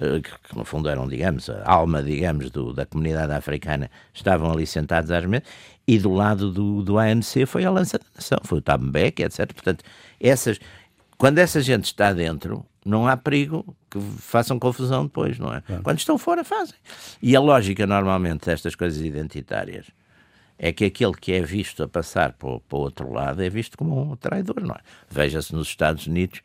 [0.00, 5.10] que no fundo eram, digamos, a alma, digamos, do, da comunidade africana, estavam ali sentados
[5.10, 5.46] às mesas,
[5.86, 9.52] e do lado do, do ANC foi a lança da nação, foi o Tambek, etc.
[9.52, 9.84] Portanto,
[10.18, 10.58] essas,
[11.18, 15.62] quando essa gente está dentro, não há perigo que façam confusão depois, não é?
[15.82, 16.76] Quando estão fora, fazem.
[17.20, 19.86] E a lógica, normalmente, destas coisas identitárias
[20.58, 23.48] é que aquele que é visto a passar para o, para o outro lado é
[23.48, 24.80] visto como um traidor, não é?
[25.10, 26.40] Veja-se nos Estados Unidos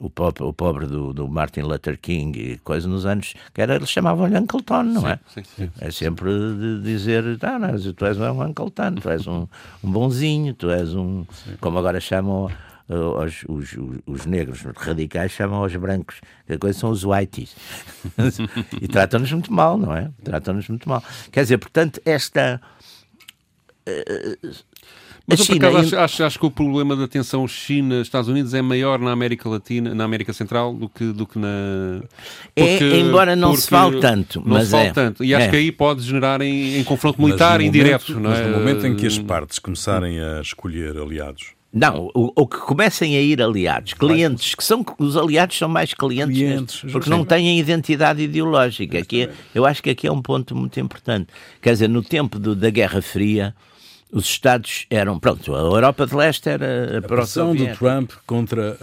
[0.00, 3.76] o pobre, o pobre do, do, Martin Luther King e coisa nos anos que era,
[3.76, 5.18] eles chamavam-lhe Uncle Tom, não sim, é?
[5.28, 9.26] Sim, sim, é sempre de dizer, ah, não, tu és um Uncle Tom, tu és
[9.26, 9.46] um,
[9.82, 11.24] um bonzinho, tu és um,
[11.60, 12.48] como agora chamam
[12.88, 17.54] os, os, os, negros radicais chamam aos brancos, que a coisa são os whiteys.
[18.80, 20.10] e tratam-nos muito mal, não é?
[20.24, 21.02] Tratam-nos muito mal.
[21.30, 22.60] Quer dizer, portanto, esta.
[23.86, 24.48] Uh,
[25.28, 28.62] mas eu, por acaso, acho, acho, acho, que o problema da tensão China-Estados Unidos é
[28.62, 32.00] maior na América Latina, na América Central, do que, do que na.
[32.54, 34.40] Porque, é, embora não se fale tanto.
[34.40, 34.92] Não mas se fale é.
[34.92, 35.22] tanto.
[35.22, 35.50] E acho é.
[35.50, 38.18] que aí pode generar em, em confronto militar indireto.
[38.18, 38.38] Não é?
[38.38, 42.56] Mas no momento em que as partes começarem a escolher aliados não, o, o, que
[42.56, 47.26] comecem a ir aliados, clientes, que são os aliados são mais clientes, clientes porque não
[47.26, 48.98] têm identidade ideológica.
[48.98, 51.28] Aqui é, eu acho que aqui é um ponto muito importante.
[51.60, 53.54] Quer dizer, no tempo do, da Guerra Fria,
[54.12, 55.18] os Estados eram.
[55.18, 56.98] Pronto, a Europa de Leste era.
[56.98, 58.76] A pressão do Trump contra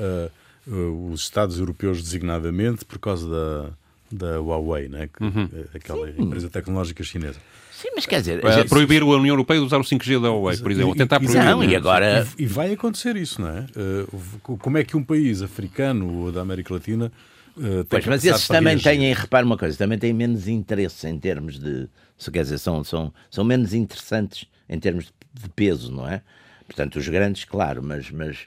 [0.67, 3.69] uh, uh, os Estados europeus, designadamente, por causa da,
[4.11, 5.07] da Huawei, né?
[5.07, 5.49] Que, uhum.
[5.73, 6.21] aquela Sim.
[6.21, 7.39] empresa tecnológica chinesa.
[7.71, 8.43] Sim, mas quer dizer.
[8.45, 10.95] É, proibir a União Europeia de usar o 5G da Huawei, por exemplo.
[10.95, 11.43] Tentar proibir.
[11.43, 12.25] Não, e agora.
[12.37, 13.65] E, e, vai acontecer isso, não é?
[13.75, 17.11] Uh, como é que um país africano ou da América Latina.
[17.57, 18.99] Uh, pois, mas esses também reagir?
[19.01, 21.87] têm, repara uma coisa, também têm menos interesse em termos de.
[22.17, 26.21] Se quer dizer, são, são, são menos interessantes em termos de peso, não é?
[26.65, 28.45] Portanto, os grandes, claro, mas, mas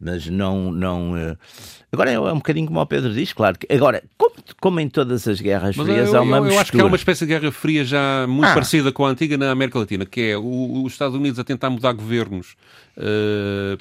[0.00, 0.70] mas não.
[0.70, 1.36] não uh...
[1.90, 3.58] Agora é um bocadinho como o Pedro diz, claro.
[3.58, 6.60] Que, agora, como, como em todas as guerras mas frias, eu, há uma eu, eu
[6.60, 8.54] acho que é uma espécie de guerra fria já muito ah.
[8.54, 11.70] parecida com a antiga na América Latina, que é o, os Estados Unidos a tentar
[11.70, 12.54] mudar governos.
[12.96, 13.78] Uh,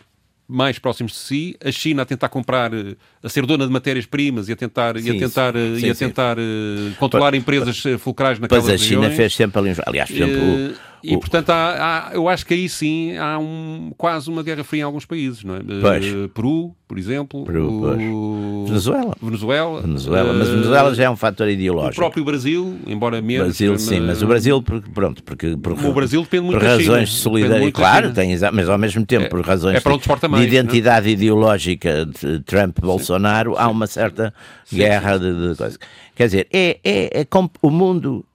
[0.50, 4.47] mais próximos de si, a China a tentar comprar, eh, a ser dona de matérias-primas
[4.47, 6.95] e a tentar, sim, e a tentar, sim, e a tentar sim.
[6.97, 9.17] controlar empresas fulcrais naquelas Pois a China regiões.
[9.17, 11.19] fez sempre ali, aliás, por exemplo, e, o...
[11.19, 14.83] portanto, há, há, eu acho que aí sim há um, quase uma guerra fria em
[14.83, 15.60] alguns países, não é?
[15.81, 16.05] Pois.
[16.05, 17.45] Uh, Peru, por exemplo.
[17.45, 18.65] Peru, o...
[18.65, 19.15] Venezuela.
[19.21, 19.81] Venezuela.
[19.81, 20.33] Venezuela.
[20.33, 21.95] Mas Venezuela já é um fator ideológico.
[21.95, 23.47] O próprio Brasil, embora menos.
[23.47, 23.81] Brasil, mas...
[23.81, 25.55] sim, mas o Brasil, pronto, porque.
[25.55, 27.71] Por, o Brasil depende muito por razões de solidariedade.
[27.71, 32.39] Claro, tem, mas ao mesmo tempo, é, por razões é de, de, identidade ideológica de
[32.41, 34.33] Trump-Bolsonaro, há uma certa
[34.65, 35.33] sim, guerra sim, sim.
[35.33, 35.79] de, de coisas.
[36.15, 37.27] Quer dizer, é, é, é,
[37.62, 38.25] o mundo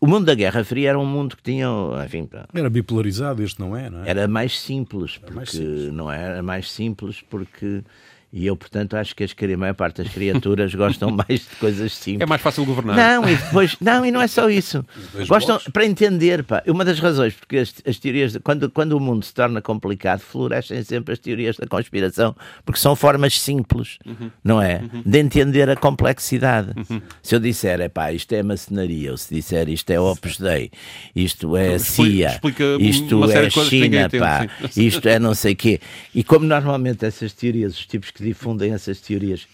[0.00, 1.66] o mundo da Guerra Fria era um mundo que tinha,
[2.04, 4.08] enfim, era bipolarizado, este não é, não é?
[4.08, 5.92] Era mais simples, porque mais simples.
[5.92, 6.22] não é?
[6.22, 7.82] era mais simples porque
[8.30, 11.94] e eu, portanto, acho que as, a maior parte das criaturas gostam mais de coisas
[11.94, 12.20] simples.
[12.20, 12.94] É mais fácil governar.
[12.94, 14.84] Não, e depois, não, e não é só isso.
[15.26, 15.72] Gostam, blocos.
[15.72, 19.24] para entender, pá, uma das razões, porque as, as teorias, de, quando, quando o mundo
[19.24, 22.36] se torna complicado, florescem sempre as teorias da conspiração,
[22.66, 24.30] porque são formas simples, uhum.
[24.44, 24.82] não é?
[24.92, 25.02] Uhum.
[25.06, 26.72] De entender a complexidade.
[26.76, 27.00] Uhum.
[27.22, 30.70] Se eu disser, é pá, isto é maçonaria, ou se disser isto é Opus Dei,
[31.16, 35.80] isto é então, CIA, explica isto é China, pá, isto é não sei o quê.
[36.14, 39.46] E como normalmente essas teorias, os tipos que que difundem essas teorias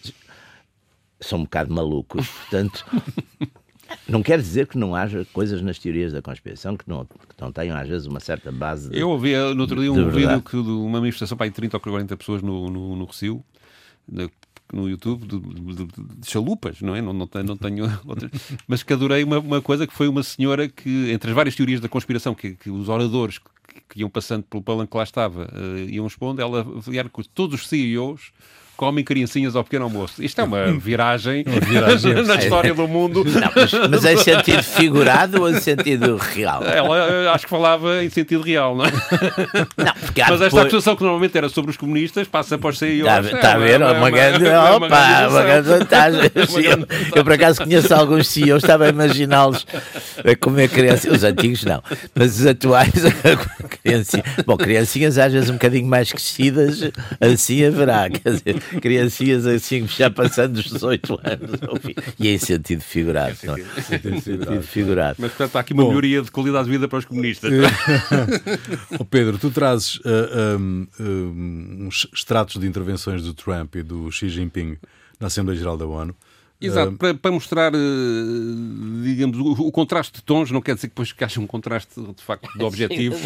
[1.21, 2.85] são um bocado malucos, portanto.
[4.09, 7.53] Não quer dizer que não haja coisas nas teorias da conspiração que não, que não
[7.53, 8.91] tenham, às vezes, uma certa base.
[8.91, 11.77] De, Eu ouvi no outro dia um vídeo que, de uma manifestação para aí 30
[11.77, 13.45] ou 40 pessoas no, no, no Recio,
[14.73, 17.03] no YouTube, de, de, de, chalupas, não é?
[17.03, 18.31] Não, não, tenho, não tenho outras.
[18.67, 21.81] Mas que adorei uma, uma coisa que foi uma senhora que, entre as várias teorias
[21.81, 23.39] da conspiração que, que os oradores
[23.75, 25.49] que, que iam passando pelo palanque que lá estava.
[25.53, 28.33] Uh, iam expondo, ela vieram com todos os CEOs
[28.77, 30.23] comem criancinhas ao pequeno almoço.
[30.23, 33.25] Isto é uma viragem, uma viragem na história do mundo.
[33.25, 36.63] Não, mas, mas em sentido figurado ou em sentido real?
[36.65, 38.91] Ela acho que falava em sentido real, não é?
[39.77, 40.67] Não, porque mas esta depois...
[40.67, 43.27] acusação que normalmente era sobre os comunistas passa para os CEOs.
[43.27, 43.81] Está, está a ver?
[43.81, 46.21] É uma, uma, grande, opa, uma grande vantagem.
[46.65, 49.67] Eu, eu, por acaso conheço alguns CEOs, estava a imaginá-los
[50.19, 51.13] a comer crianças.
[51.13, 51.83] Os antigos não,
[52.15, 52.91] mas os atuais,
[53.83, 54.27] criancinhas.
[54.47, 58.09] Bom, criancinhas às vezes um bocadinho mais crescidas, assim haverá.
[58.09, 61.61] Quer dizer, criancinhas assim já passando os 18 anos.
[62.19, 63.31] E em sentido figurado.
[63.33, 63.83] É?
[63.83, 65.17] Sentido, sentido figurado.
[65.19, 67.53] Mas portanto há aqui uma Bom, melhoria de qualidade de vida para os comunistas.
[68.99, 74.11] oh, Pedro, tu trazes uh, um, um, uns extratos de intervenções do Trump e do
[74.11, 74.77] Xi Jinping
[75.21, 76.15] na Assembleia Geral da ONU.
[76.67, 80.89] Exato, uh, para, para, mostrar, uh, digamos, o, o, contraste de tons, não quer dizer
[80.89, 83.21] que depois que haja um contraste de facto de objetivos.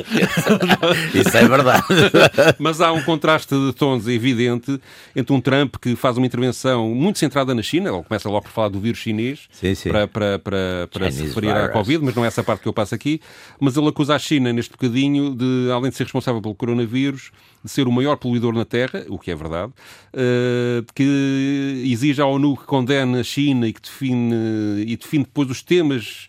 [1.14, 1.84] Isso é verdade.
[2.58, 4.80] Mas há um contraste de tons evidente
[5.14, 8.52] entre um Trump que faz uma intervenção muito centrada na China, ele começa logo por
[8.52, 9.90] falar do vírus chinês sim, sim.
[9.90, 11.62] para, para, para, para se referir virus.
[11.64, 13.20] à Covid, mas não é essa parte que eu passo aqui.
[13.60, 17.30] Mas ele acusa a China neste bocadinho de, além de ser responsável pelo coronavírus,
[17.68, 19.72] ser o maior poluidor na Terra, o que é verdade,
[20.14, 24.34] uh, que exige à ONU que condene a China e que define,
[24.86, 26.28] e define depois os temas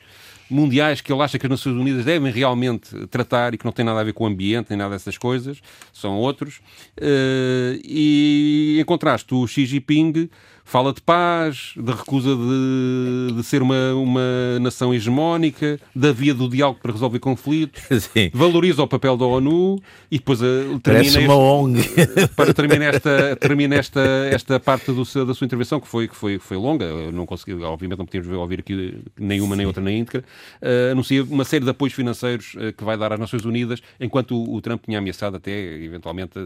[0.49, 3.85] mundiais que ele acha que as Nações Unidas devem realmente tratar e que não tem
[3.85, 5.61] nada a ver com o ambiente nem nada dessas coisas,
[5.93, 6.57] são outros.
[6.97, 10.29] Uh, e, em contraste, o Xi Jinping
[10.69, 16.47] fala de paz, da recusa de, de ser uma, uma nação hegemónica, da via do
[16.47, 17.81] diálogo para resolver conflitos,
[18.13, 18.29] Sim.
[18.31, 21.81] valoriza o papel da ONU e depois uh, termina, este, uma ONG.
[22.37, 23.99] para terminar esta, termina esta,
[24.31, 27.53] esta parte do, da sua intervenção, que foi, que foi, foi longa, Eu não consegui,
[27.63, 29.57] obviamente não podíamos ouvir aqui nenhuma Sim.
[29.57, 30.23] nem outra nem íntegra,
[30.61, 34.35] uh, anuncia uma série de apoios financeiros uh, que vai dar às Nações Unidas, enquanto
[34.35, 36.39] o, o Trump tinha ameaçado até, eventualmente,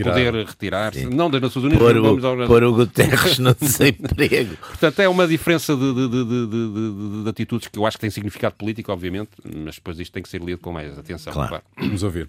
[0.00, 2.72] poder retirar-se, não das Nações Unidas, por vamos por o
[3.04, 4.56] Guterres no desemprego.
[4.56, 8.54] Portanto, é uma diferença de, de, de, de, atitudes que eu acho que tem significado
[8.54, 11.32] político, obviamente, mas depois isto tem que ser lido com mais atenção.
[11.32, 11.48] Claro.
[11.48, 11.64] claro.
[11.78, 12.28] Vamos ouvir.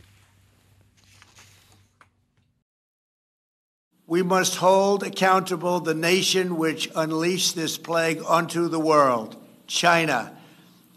[4.08, 10.34] We must hold accountable the nation which unleashed this plague onto the world, China.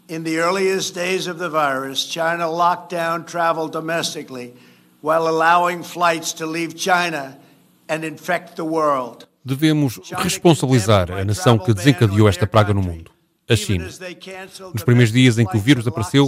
[0.09, 4.53] In the earliest days of the virus, China locked down travel domestically
[5.01, 7.37] while allowing flights to leave China
[7.87, 9.25] and infect the world.
[9.45, 13.11] Devemos responsabilizar a nação que desencadeou esta praga no mundo,
[13.47, 13.85] a China.
[14.73, 16.27] Nos primeiros dias em que o vírus apareceu,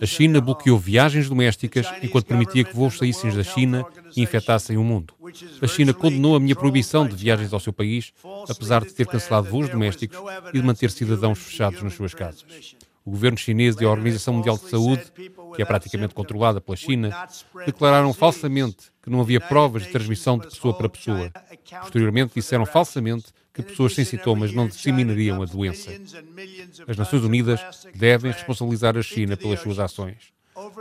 [0.00, 4.82] a China bloqueou viagens domésticas enquanto permitia que voos saíssem da China e infectassem o
[4.82, 5.14] mundo.
[5.62, 8.12] A China condenou a minha proibição de viagens ao seu país,
[8.48, 10.18] apesar de ter cancelado voos domésticos
[10.52, 12.44] e de manter cidadãos fechados nas suas casas
[13.06, 15.04] o governo chinês e a Organização Mundial de Saúde,
[15.54, 17.16] que é praticamente controlada pela China,
[17.64, 21.30] declararam falsamente que não havia provas de transmissão de pessoa para pessoa.
[21.82, 25.92] Posteriormente, disseram falsamente que pessoas sem sintomas não disseminariam a doença.
[26.88, 27.60] As Nações Unidas
[27.94, 30.34] devem responsabilizar a China pelas suas ações.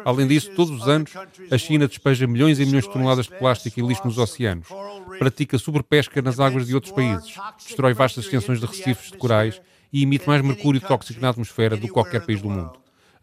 [0.04, 1.12] Além disso, todos os anos,
[1.52, 4.68] a China despeja milhões e milhões de toneladas de plástico e lixo nos oceanos,
[5.20, 9.62] pratica superpesca nas águas de outros países, destrói vastas extensões de recifes de corais
[9.96, 12.74] e emite mais mercúrio tóxico na atmosfera do que qualquer país do mundo.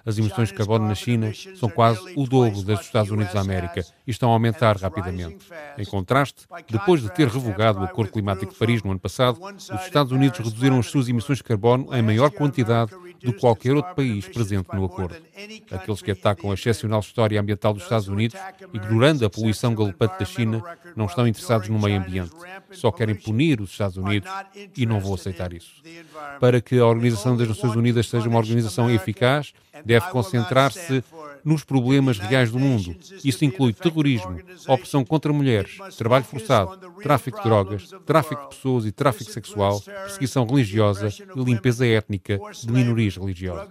[0.07, 3.43] As emissões de carbono na China são quase o dobro das dos Estados Unidos da
[3.43, 5.47] América e estão a aumentar rapidamente.
[5.77, 9.85] Em contraste, depois de ter revogado o Acordo Climático de Paris no ano passado, os
[9.85, 12.91] Estados Unidos reduziram as suas emissões de carbono em maior quantidade
[13.25, 15.17] do que qualquer outro país presente no acordo.
[15.71, 18.39] Aqueles que atacam a excepcional história ambiental dos Estados Unidos,
[18.73, 20.63] ignorando a poluição galopante da China,
[20.97, 22.33] não estão interessados no meio ambiente.
[22.73, 24.31] Só querem punir os Estados Unidos
[24.77, 25.83] e não vou aceitar isso.
[26.41, 29.53] Para que a Organização das Nações Unidas seja uma organização eficaz,
[29.85, 31.03] deve concentrar-se
[31.45, 32.97] nos problemas reais do mundo.
[33.25, 38.93] Isso inclui terrorismo, opressão contra mulheres, trabalho forçado, tráfico de drogas, tráfico de pessoas e
[38.93, 43.69] tráfico sexual, perseguição religiosa e limpeza étnica de minorias religiosas.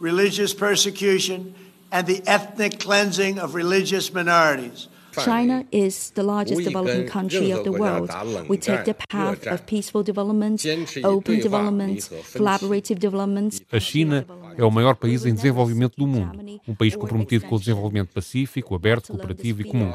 [0.00, 1.52] Religious persecution
[1.90, 4.88] and the ethnic cleansing of religious minorities.
[5.24, 8.10] China is the largest developing country of the world.
[8.48, 10.64] We take the path of peaceful development,
[11.02, 13.60] open development, collaborative development.
[13.72, 14.24] A China
[14.58, 18.74] é o maior país em desenvolvimento do mundo, um país comprometido com o desenvolvimento pacífico,
[18.74, 19.94] aberto, cooperativo e comum.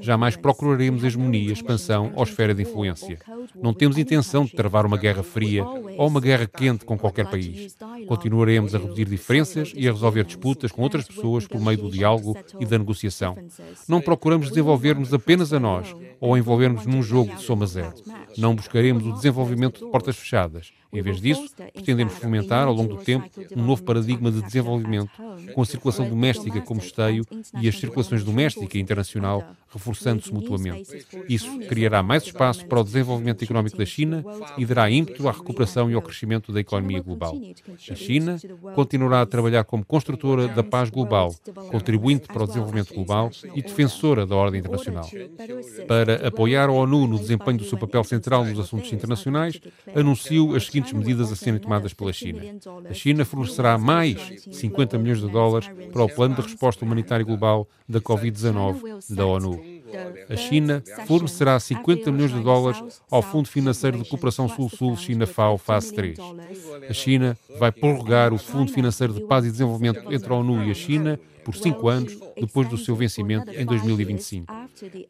[0.00, 3.18] Jamais procuraremos hegemonia, expansão ou esfera de influência.
[3.60, 7.76] Não temos intenção de travar uma guerra fria ou uma guerra quente com qualquer país.
[8.06, 12.36] Continuaremos a reduzir diferenças e a resolver disputas com outras pessoas por meio do diálogo
[12.60, 13.36] e da negociação.
[13.88, 17.92] Não procuramos desenvolver-nos apenas a nós ou envolvermos num jogo de soma zero.
[18.38, 20.72] Não buscaremos o desenvolvimento de portas fechadas.
[20.94, 25.10] Em vez disso, pretendemos fomentar, ao longo do tempo, um novo paradigma de desenvolvimento,
[25.52, 27.26] com a circulação doméstica como esteio
[27.60, 29.44] e as circulações doméstica e internacional
[29.74, 31.04] reforçando-se mutuamente.
[31.28, 34.24] Isso criará mais espaço para o desenvolvimento económico da China
[34.56, 37.36] e dará ímpeto à recuperação e ao crescimento da economia global.
[37.90, 38.38] A China
[38.74, 41.34] continuará a trabalhar como construtora da paz global,
[41.70, 45.08] contribuinte para o desenvolvimento global e defensora da ordem internacional.
[45.88, 49.60] Para apoiar a ONU no desempenho do seu papel central nos assuntos internacionais,
[49.94, 52.42] anunciou as seguintes medidas a serem tomadas pela China.
[52.88, 54.18] A China fornecerá mais
[54.50, 59.60] 50 milhões de dólares para o Plano de Resposta Humanitária Global da Covid-19 da ONU.
[60.28, 65.94] A China fornecerá 50 milhões de dólares ao Fundo Financeiro de Cooperação Sul-Sul China-FAO Fase
[65.94, 66.18] 3.
[66.88, 70.70] A China vai prorrogar o Fundo Financeiro de Paz e Desenvolvimento entre a ONU e
[70.70, 74.52] a China por cinco anos depois do seu vencimento em 2025.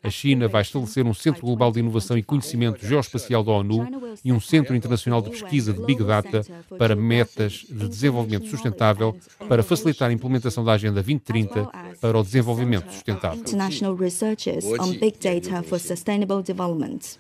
[0.03, 3.87] A China vai estabelecer um Centro Global de Inovação e Conhecimento Geoespacial da ONU
[4.25, 6.45] e um Centro Internacional de Pesquisa de Big Data
[6.79, 9.17] para metas de desenvolvimento sustentável
[9.49, 11.69] para facilitar a implementação da Agenda 2030
[12.01, 13.41] para o desenvolvimento sustentável.
[13.41, 17.19] International researchers on big data for sustainable development.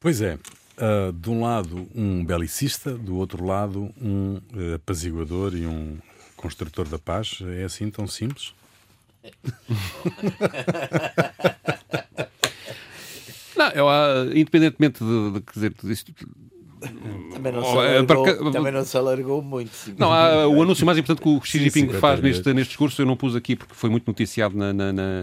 [0.00, 5.66] Pois é, uh, de um lado um belicista, do outro lado um uh, apaziguador e
[5.66, 5.98] um
[6.36, 7.38] construtor da paz.
[7.58, 8.52] É assim tão simples?
[13.56, 13.86] Não, eu,
[14.32, 16.12] independentemente de, de, de dizer, isto,
[17.32, 19.72] também não, se alargou, também não se alargou muito.
[19.98, 22.70] Não, há, o anúncio mais importante que o Xi Jinping sim, sim, faz neste, neste
[22.70, 25.22] discurso, eu não pus aqui porque foi muito noticiado na, na, na,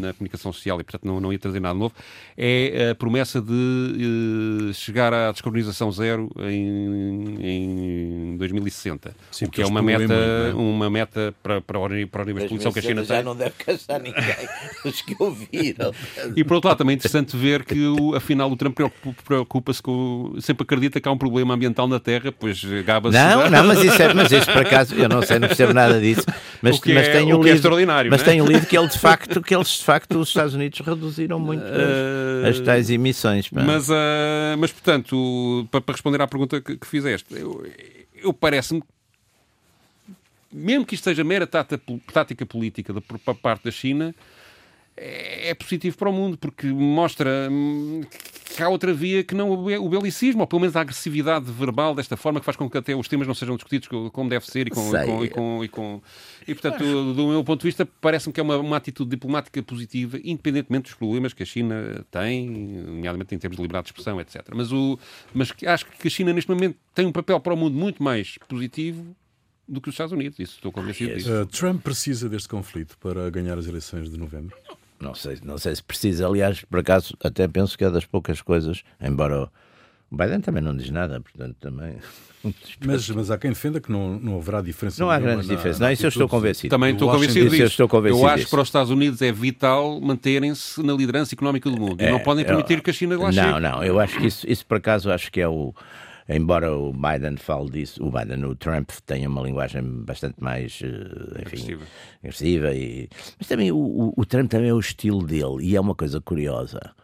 [0.00, 1.94] na comunicação social e, portanto, não, não ia trazer nada novo,
[2.36, 9.14] é a promessa de uh, chegar à descarbonização zero em, em 2060.
[9.30, 10.54] Sim, o que é uma meta, é?
[10.54, 13.16] uma meta para, para, o, para o nível de poluição que a China já tem.
[13.18, 14.48] Já não deve casar ninguém,
[14.84, 15.92] os que ouviram.
[16.34, 18.78] E, por outro lado, também é interessante ver que, o, afinal, o Trump
[19.24, 20.34] preocupa-se com...
[20.40, 23.16] sempre acredita acredita que há um problema ambiental na Terra, pois gaba-se.
[23.16, 26.00] Não, não, mas isso, é, mas isso por acaso, eu não sei, não percebo nada
[26.00, 26.26] disso.
[26.60, 28.10] Mas, o que mas é, tenho o lido, é extraordinário.
[28.10, 28.24] Mas é?
[28.24, 31.62] tenho lido que, ele de facto, que eles de facto, os Estados Unidos reduziram muito
[31.62, 33.48] uh, as, as, tais emissões.
[33.48, 33.62] Pá.
[33.62, 33.94] Mas, uh,
[34.58, 37.64] mas, portanto, para, para, responder à pergunta que, que fizeste, eu,
[38.22, 38.82] eu parece-me
[40.52, 44.12] mesmo que isto seja mera tática política da, por parte da China,
[44.96, 48.02] é, é positivo para o mundo, porque mostra hum,
[48.54, 52.16] que há outra via que não o belicismo, ou pelo menos a agressividade verbal desta
[52.16, 54.70] forma, que faz com que até os temas não sejam discutidos como deve ser e
[54.70, 54.80] com.
[54.88, 56.02] E, com, e, com, e, com,
[56.46, 59.62] e portanto, do, do meu ponto de vista, parece-me que é uma, uma atitude diplomática
[59.62, 64.20] positiva, independentemente dos problemas que a China tem, nomeadamente em termos de liberdade de expressão,
[64.20, 64.42] etc.
[64.54, 64.98] Mas, o,
[65.32, 68.36] mas acho que a China, neste momento, tem um papel para o mundo muito mais
[68.48, 69.14] positivo
[69.68, 70.38] do que os Estados Unidos.
[70.38, 71.32] Isso estou convencido disso.
[71.32, 74.56] Uh, Trump precisa deste conflito para ganhar as eleições de novembro?
[75.00, 76.26] Não sei, não sei se precisa.
[76.26, 79.50] Aliás, por acaso, até penso que é das poucas coisas, embora
[80.10, 81.96] o Biden também não diz nada, portanto também.
[82.82, 85.02] Mas, mas há quem defenda que não, não haverá diferença.
[85.02, 85.78] Não há grandes diferenças.
[85.78, 86.70] Não, isso eu estou convencido.
[86.70, 87.62] Também estou convencido disso.
[87.62, 88.46] Eu, estou convencido eu acho disso.
[88.46, 92.00] que para os Estados Unidos é vital manterem-se na liderança económica do mundo.
[92.00, 93.46] É, e não podem permitir eu, que a China lá não, chegue.
[93.46, 93.84] Não, não.
[93.84, 95.74] Eu acho que isso, isso por acaso, acho que é o
[96.36, 101.40] embora o Biden fale disso, o Biden, o Trump tenha uma linguagem bastante mais eh,
[101.42, 101.84] enfim, agressiva.
[102.22, 103.08] agressiva e,
[103.38, 106.94] mas também o, o, Trump também é o estilo dele e é uma coisa curiosa.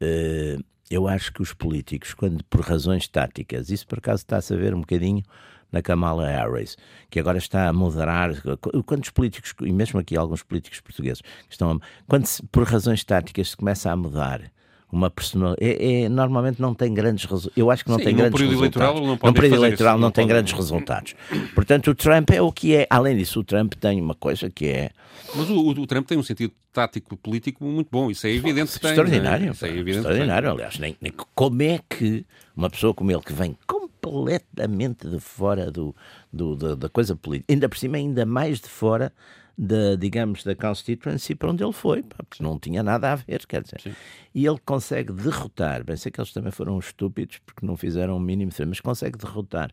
[0.00, 4.56] Uh, eu acho que os políticos, quando por razões táticas, isso por acaso está-se a
[4.56, 5.22] ver um bocadinho
[5.72, 6.76] na Kamala Harris,
[7.10, 8.30] que agora está a moderar.
[8.84, 13.02] Quando os políticos, e mesmo aqui alguns políticos portugueses, estão a, quando se, por razões
[13.02, 14.52] táticas se começa a mudar
[14.92, 15.64] uma personalidade.
[15.64, 17.56] É, é, normalmente não tem grandes resultados.
[17.56, 18.60] Eu acho que não Sim, tem grandes resultados.
[18.60, 21.14] Eleitoral não num período eleitoral não, não tem grandes resultados.
[21.54, 22.86] Portanto, o Trump é o que é.
[22.90, 24.90] Além disso, o Trump tem uma coisa que é.
[25.34, 28.10] Mas o, o Trump tem um sentido tático político muito bom.
[28.10, 29.44] Isso é evidente que Extraordinário.
[29.44, 30.78] Tem, Isso é evidente extraordinário, aliás.
[30.78, 35.96] Nem, nem, como é que uma pessoa como ele, que vem completamente de fora do,
[36.30, 39.10] do da, da coisa política, ainda por cima, ainda mais de fora
[39.56, 43.62] da, digamos, da constituency para onde ele foi, porque não tinha nada a ver, quer
[43.62, 43.80] dizer.
[43.80, 43.92] Sim.
[44.34, 48.20] E ele consegue derrotar, bem sei que eles também foram estúpidos porque não fizeram o
[48.20, 49.70] mínimo, mas consegue derrotar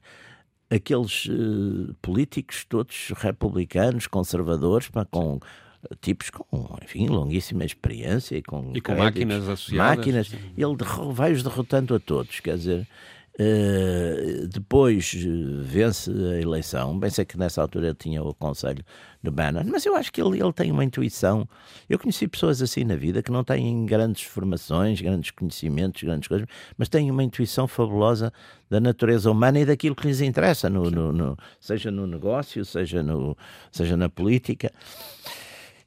[0.69, 5.39] aqueles uh, políticos todos republicanos, conservadores, pá, com
[6.01, 9.97] tipos com, enfim, longuíssima experiência e com, e com máquinas associadas.
[9.97, 10.31] Máquinas.
[10.57, 10.75] Ele
[11.13, 12.87] vai-os derrotando a todos, quer dizer,
[13.35, 16.97] Uh, depois uh, vence a eleição.
[16.99, 18.83] Bem sei que nessa altura ele tinha o conselho
[19.23, 21.47] do Bannon, mas eu acho que ele, ele tem uma intuição.
[21.89, 26.47] Eu conheci pessoas assim na vida que não têm grandes formações, grandes conhecimentos, grandes coisas,
[26.77, 28.33] mas têm uma intuição fabulosa
[28.69, 33.01] da natureza humana e daquilo que lhes interessa, no, no, no seja no negócio, seja,
[33.01, 33.37] no,
[33.71, 34.71] seja na política.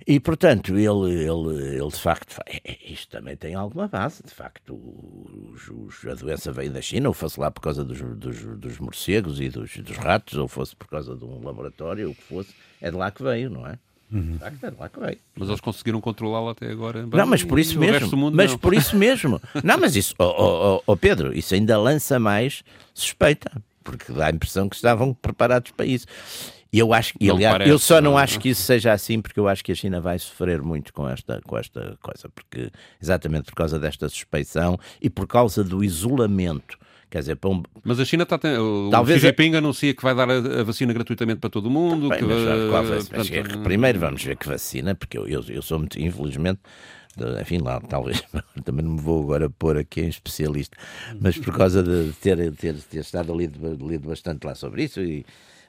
[0.07, 4.23] E, portanto, ele, ele, ele de facto, é, é, isto também tem alguma base.
[4.25, 8.01] De facto, os, os, a doença veio da China, ou fosse lá por causa dos,
[8.01, 12.13] dos, dos morcegos e dos, dos, ratos, ou fosse por causa de um laboratório, ou
[12.13, 13.79] o que fosse, é de lá que veio, não é?
[14.13, 14.33] Uhum.
[14.33, 15.19] De facto, é de lá que veio.
[15.35, 17.07] Mas eles conseguiram controlá-lo até agora.
[17.07, 18.17] Não, mas por isso mesmo.
[18.17, 18.59] Mundo, mas não.
[18.59, 19.41] por isso mesmo.
[19.65, 23.51] não, mas isso, oh, oh, oh, Pedro, isso ainda lança mais suspeita,
[23.83, 26.07] porque dá a impressão que estavam preparados para isso.
[26.73, 29.21] E eu acho, e, aliás, parece, eu só não, não acho que isso seja assim,
[29.21, 32.71] porque eu acho que a China vai sofrer muito com esta, com esta coisa, porque
[33.01, 36.79] exatamente por causa desta suspeição e por causa do isolamento.
[37.11, 37.63] Quer dizer, um...
[37.85, 38.37] Mas a China está.
[38.59, 39.59] O Talvez Xi Jinping a...
[39.59, 42.09] anuncia que vai dar a, a, vacina gratuitamente para todo o mundo.
[42.09, 42.25] Bem, que...
[42.25, 43.59] mas, mas, portanto...
[43.63, 46.61] primeiro vamos ver que vacina, porque eu, eu, eu sou muito, infelizmente,
[47.39, 48.25] enfim, lá talvez
[48.65, 50.75] também não me vou agora pôr aqui em especialista,
[51.21, 55.27] mas por causa de ter, ter, ter estado lido, lido bastante lá sobre isso e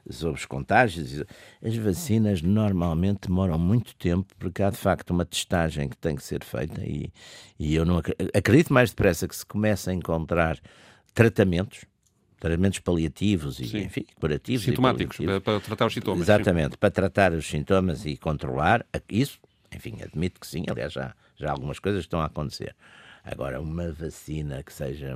[0.09, 1.23] sobre os contágios.
[1.63, 6.23] As vacinas normalmente demoram muito tempo, porque há de facto uma testagem que tem que
[6.23, 7.11] ser feita e,
[7.59, 8.01] e eu não
[8.33, 10.59] acredito mais depressa que se comece a encontrar
[11.13, 11.85] tratamentos,
[12.39, 13.77] tratamentos paliativos e, Sim.
[13.83, 14.65] enfim, curativos.
[14.65, 16.21] Sintomáticos, para, tratar os sintomas.
[16.21, 16.77] Exatamente, sim.
[16.79, 19.39] para tratar os sintomas e controlar isso,
[19.73, 22.75] enfim, admito que sim, aliás, já, já algumas coisas estão a acontecer.
[23.23, 25.15] Agora, uma vacina que seja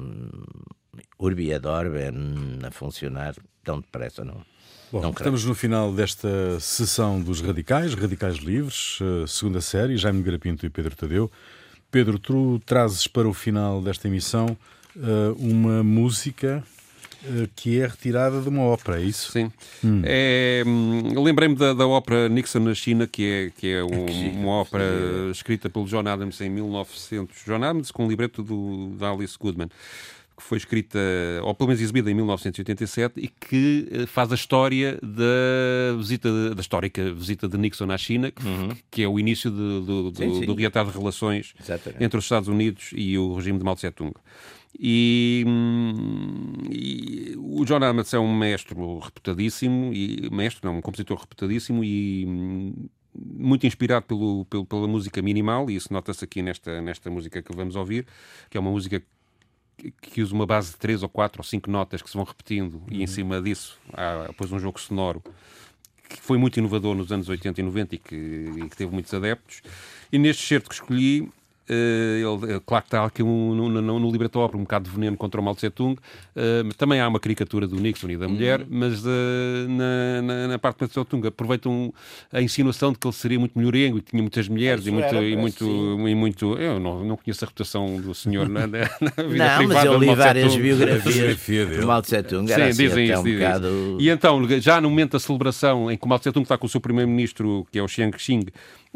[1.19, 4.41] urbi et hum, a funcionar tão depressa, não.
[4.91, 10.23] Bom, não estamos no final desta sessão dos Radicais, Radicais Livres, eh, segunda série, Jaime
[10.23, 11.29] Garapinto e Pedro Tadeu.
[11.91, 14.57] Pedro, tu trazes para o final desta emissão
[14.95, 16.63] eh, uma música
[17.25, 19.31] eh, que é retirada de uma ópera, é isso?
[19.31, 19.51] Sim.
[19.83, 20.01] Hum.
[20.05, 24.51] É, hum, Lembrei-me da, da, ópera Nixon na China, que é, que é um, uma
[24.51, 24.85] ópera
[25.31, 27.43] escrita pelo John Adams em 1900.
[27.45, 29.69] John Adams com o libreto do, da Alice Goodman
[30.37, 30.99] que foi escrita,
[31.41, 36.61] ou pelo menos exibida em 1987, e que eh, faz a história da visita, da
[36.61, 38.69] histórica visita de Nixon à China, que, uhum.
[38.91, 40.45] que é o início de, do, sim, sim.
[40.45, 42.03] do reatar de relações Exatamente.
[42.03, 44.13] entre os Estados Unidos e o regime de Mao Tse-tung.
[44.79, 51.19] E, hum, e, o John Adams é um mestre reputadíssimo, e mestre, não, um compositor
[51.19, 52.73] reputadíssimo e hum,
[53.15, 57.55] muito inspirado pelo, pelo, pela música minimal, e isso nota-se aqui nesta, nesta música que
[57.55, 58.05] vamos ouvir,
[58.51, 59.01] que é uma música
[60.01, 62.75] que usa uma base de três ou quatro ou cinco notas que se vão repetindo
[62.75, 62.85] uhum.
[62.89, 63.07] e em uhum.
[63.07, 65.21] cima disso há depois um jogo sonoro
[66.07, 69.13] que foi muito inovador nos anos 80 e 90 e que, e que teve muitos
[69.13, 69.61] adeptos.
[70.11, 71.29] E neste certo que escolhi,
[71.69, 75.41] ele, claro que está aqui um, no, no, no libreto um bocado de veneno contra
[75.41, 75.99] o Mao Tse Tung.
[76.35, 78.67] Uh, também há uma caricatura do Nixon e da mulher, uhum.
[78.69, 79.09] mas uh,
[79.67, 81.93] na, na, na, parte do Mao Tse Tung aproveitam
[82.31, 85.35] a insinuação de que ele seria muito melhorengo e tinha muitas mulheres e muito, e
[85.35, 85.65] muito,
[86.07, 86.53] e muito.
[86.57, 89.61] Eu não, não conheço a reputação do senhor na, na vida não, privada.
[89.61, 91.37] Não, mas eu li várias biografias
[91.79, 92.47] do Mao Tse Tung.
[92.47, 93.19] Sim, assim, dizem isso.
[93.19, 93.97] Um dizem bocado...
[93.99, 96.65] E então, já no momento da celebração em que o Mao Tse Tung está com
[96.65, 98.45] o seu primeiro-ministro, que é o Xiang Xing,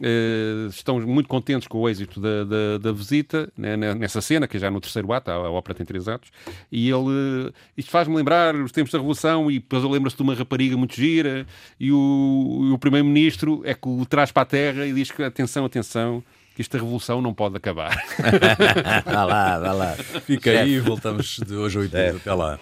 [0.01, 4.57] Uh, estão muito contentes com o êxito da, da, da visita, né, nessa cena, que
[4.57, 6.31] é já no terceiro ato, a, a ópera tem três atos,
[6.71, 7.53] e ele.
[7.77, 11.45] Isto faz-me lembrar os tempos da Revolução, e depois lembra-se de uma rapariga muito gira,
[11.79, 15.65] e o, o primeiro-ministro é que o traz para a terra e diz que atenção,
[15.65, 16.23] atenção.
[16.53, 17.95] Que esta revolução não pode acabar.
[19.05, 19.93] vá lá, vá lá.
[20.25, 21.95] Fica aí e voltamos de hoje a oito.
[21.95, 22.59] Até lá.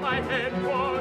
[0.00, 0.99] my head was.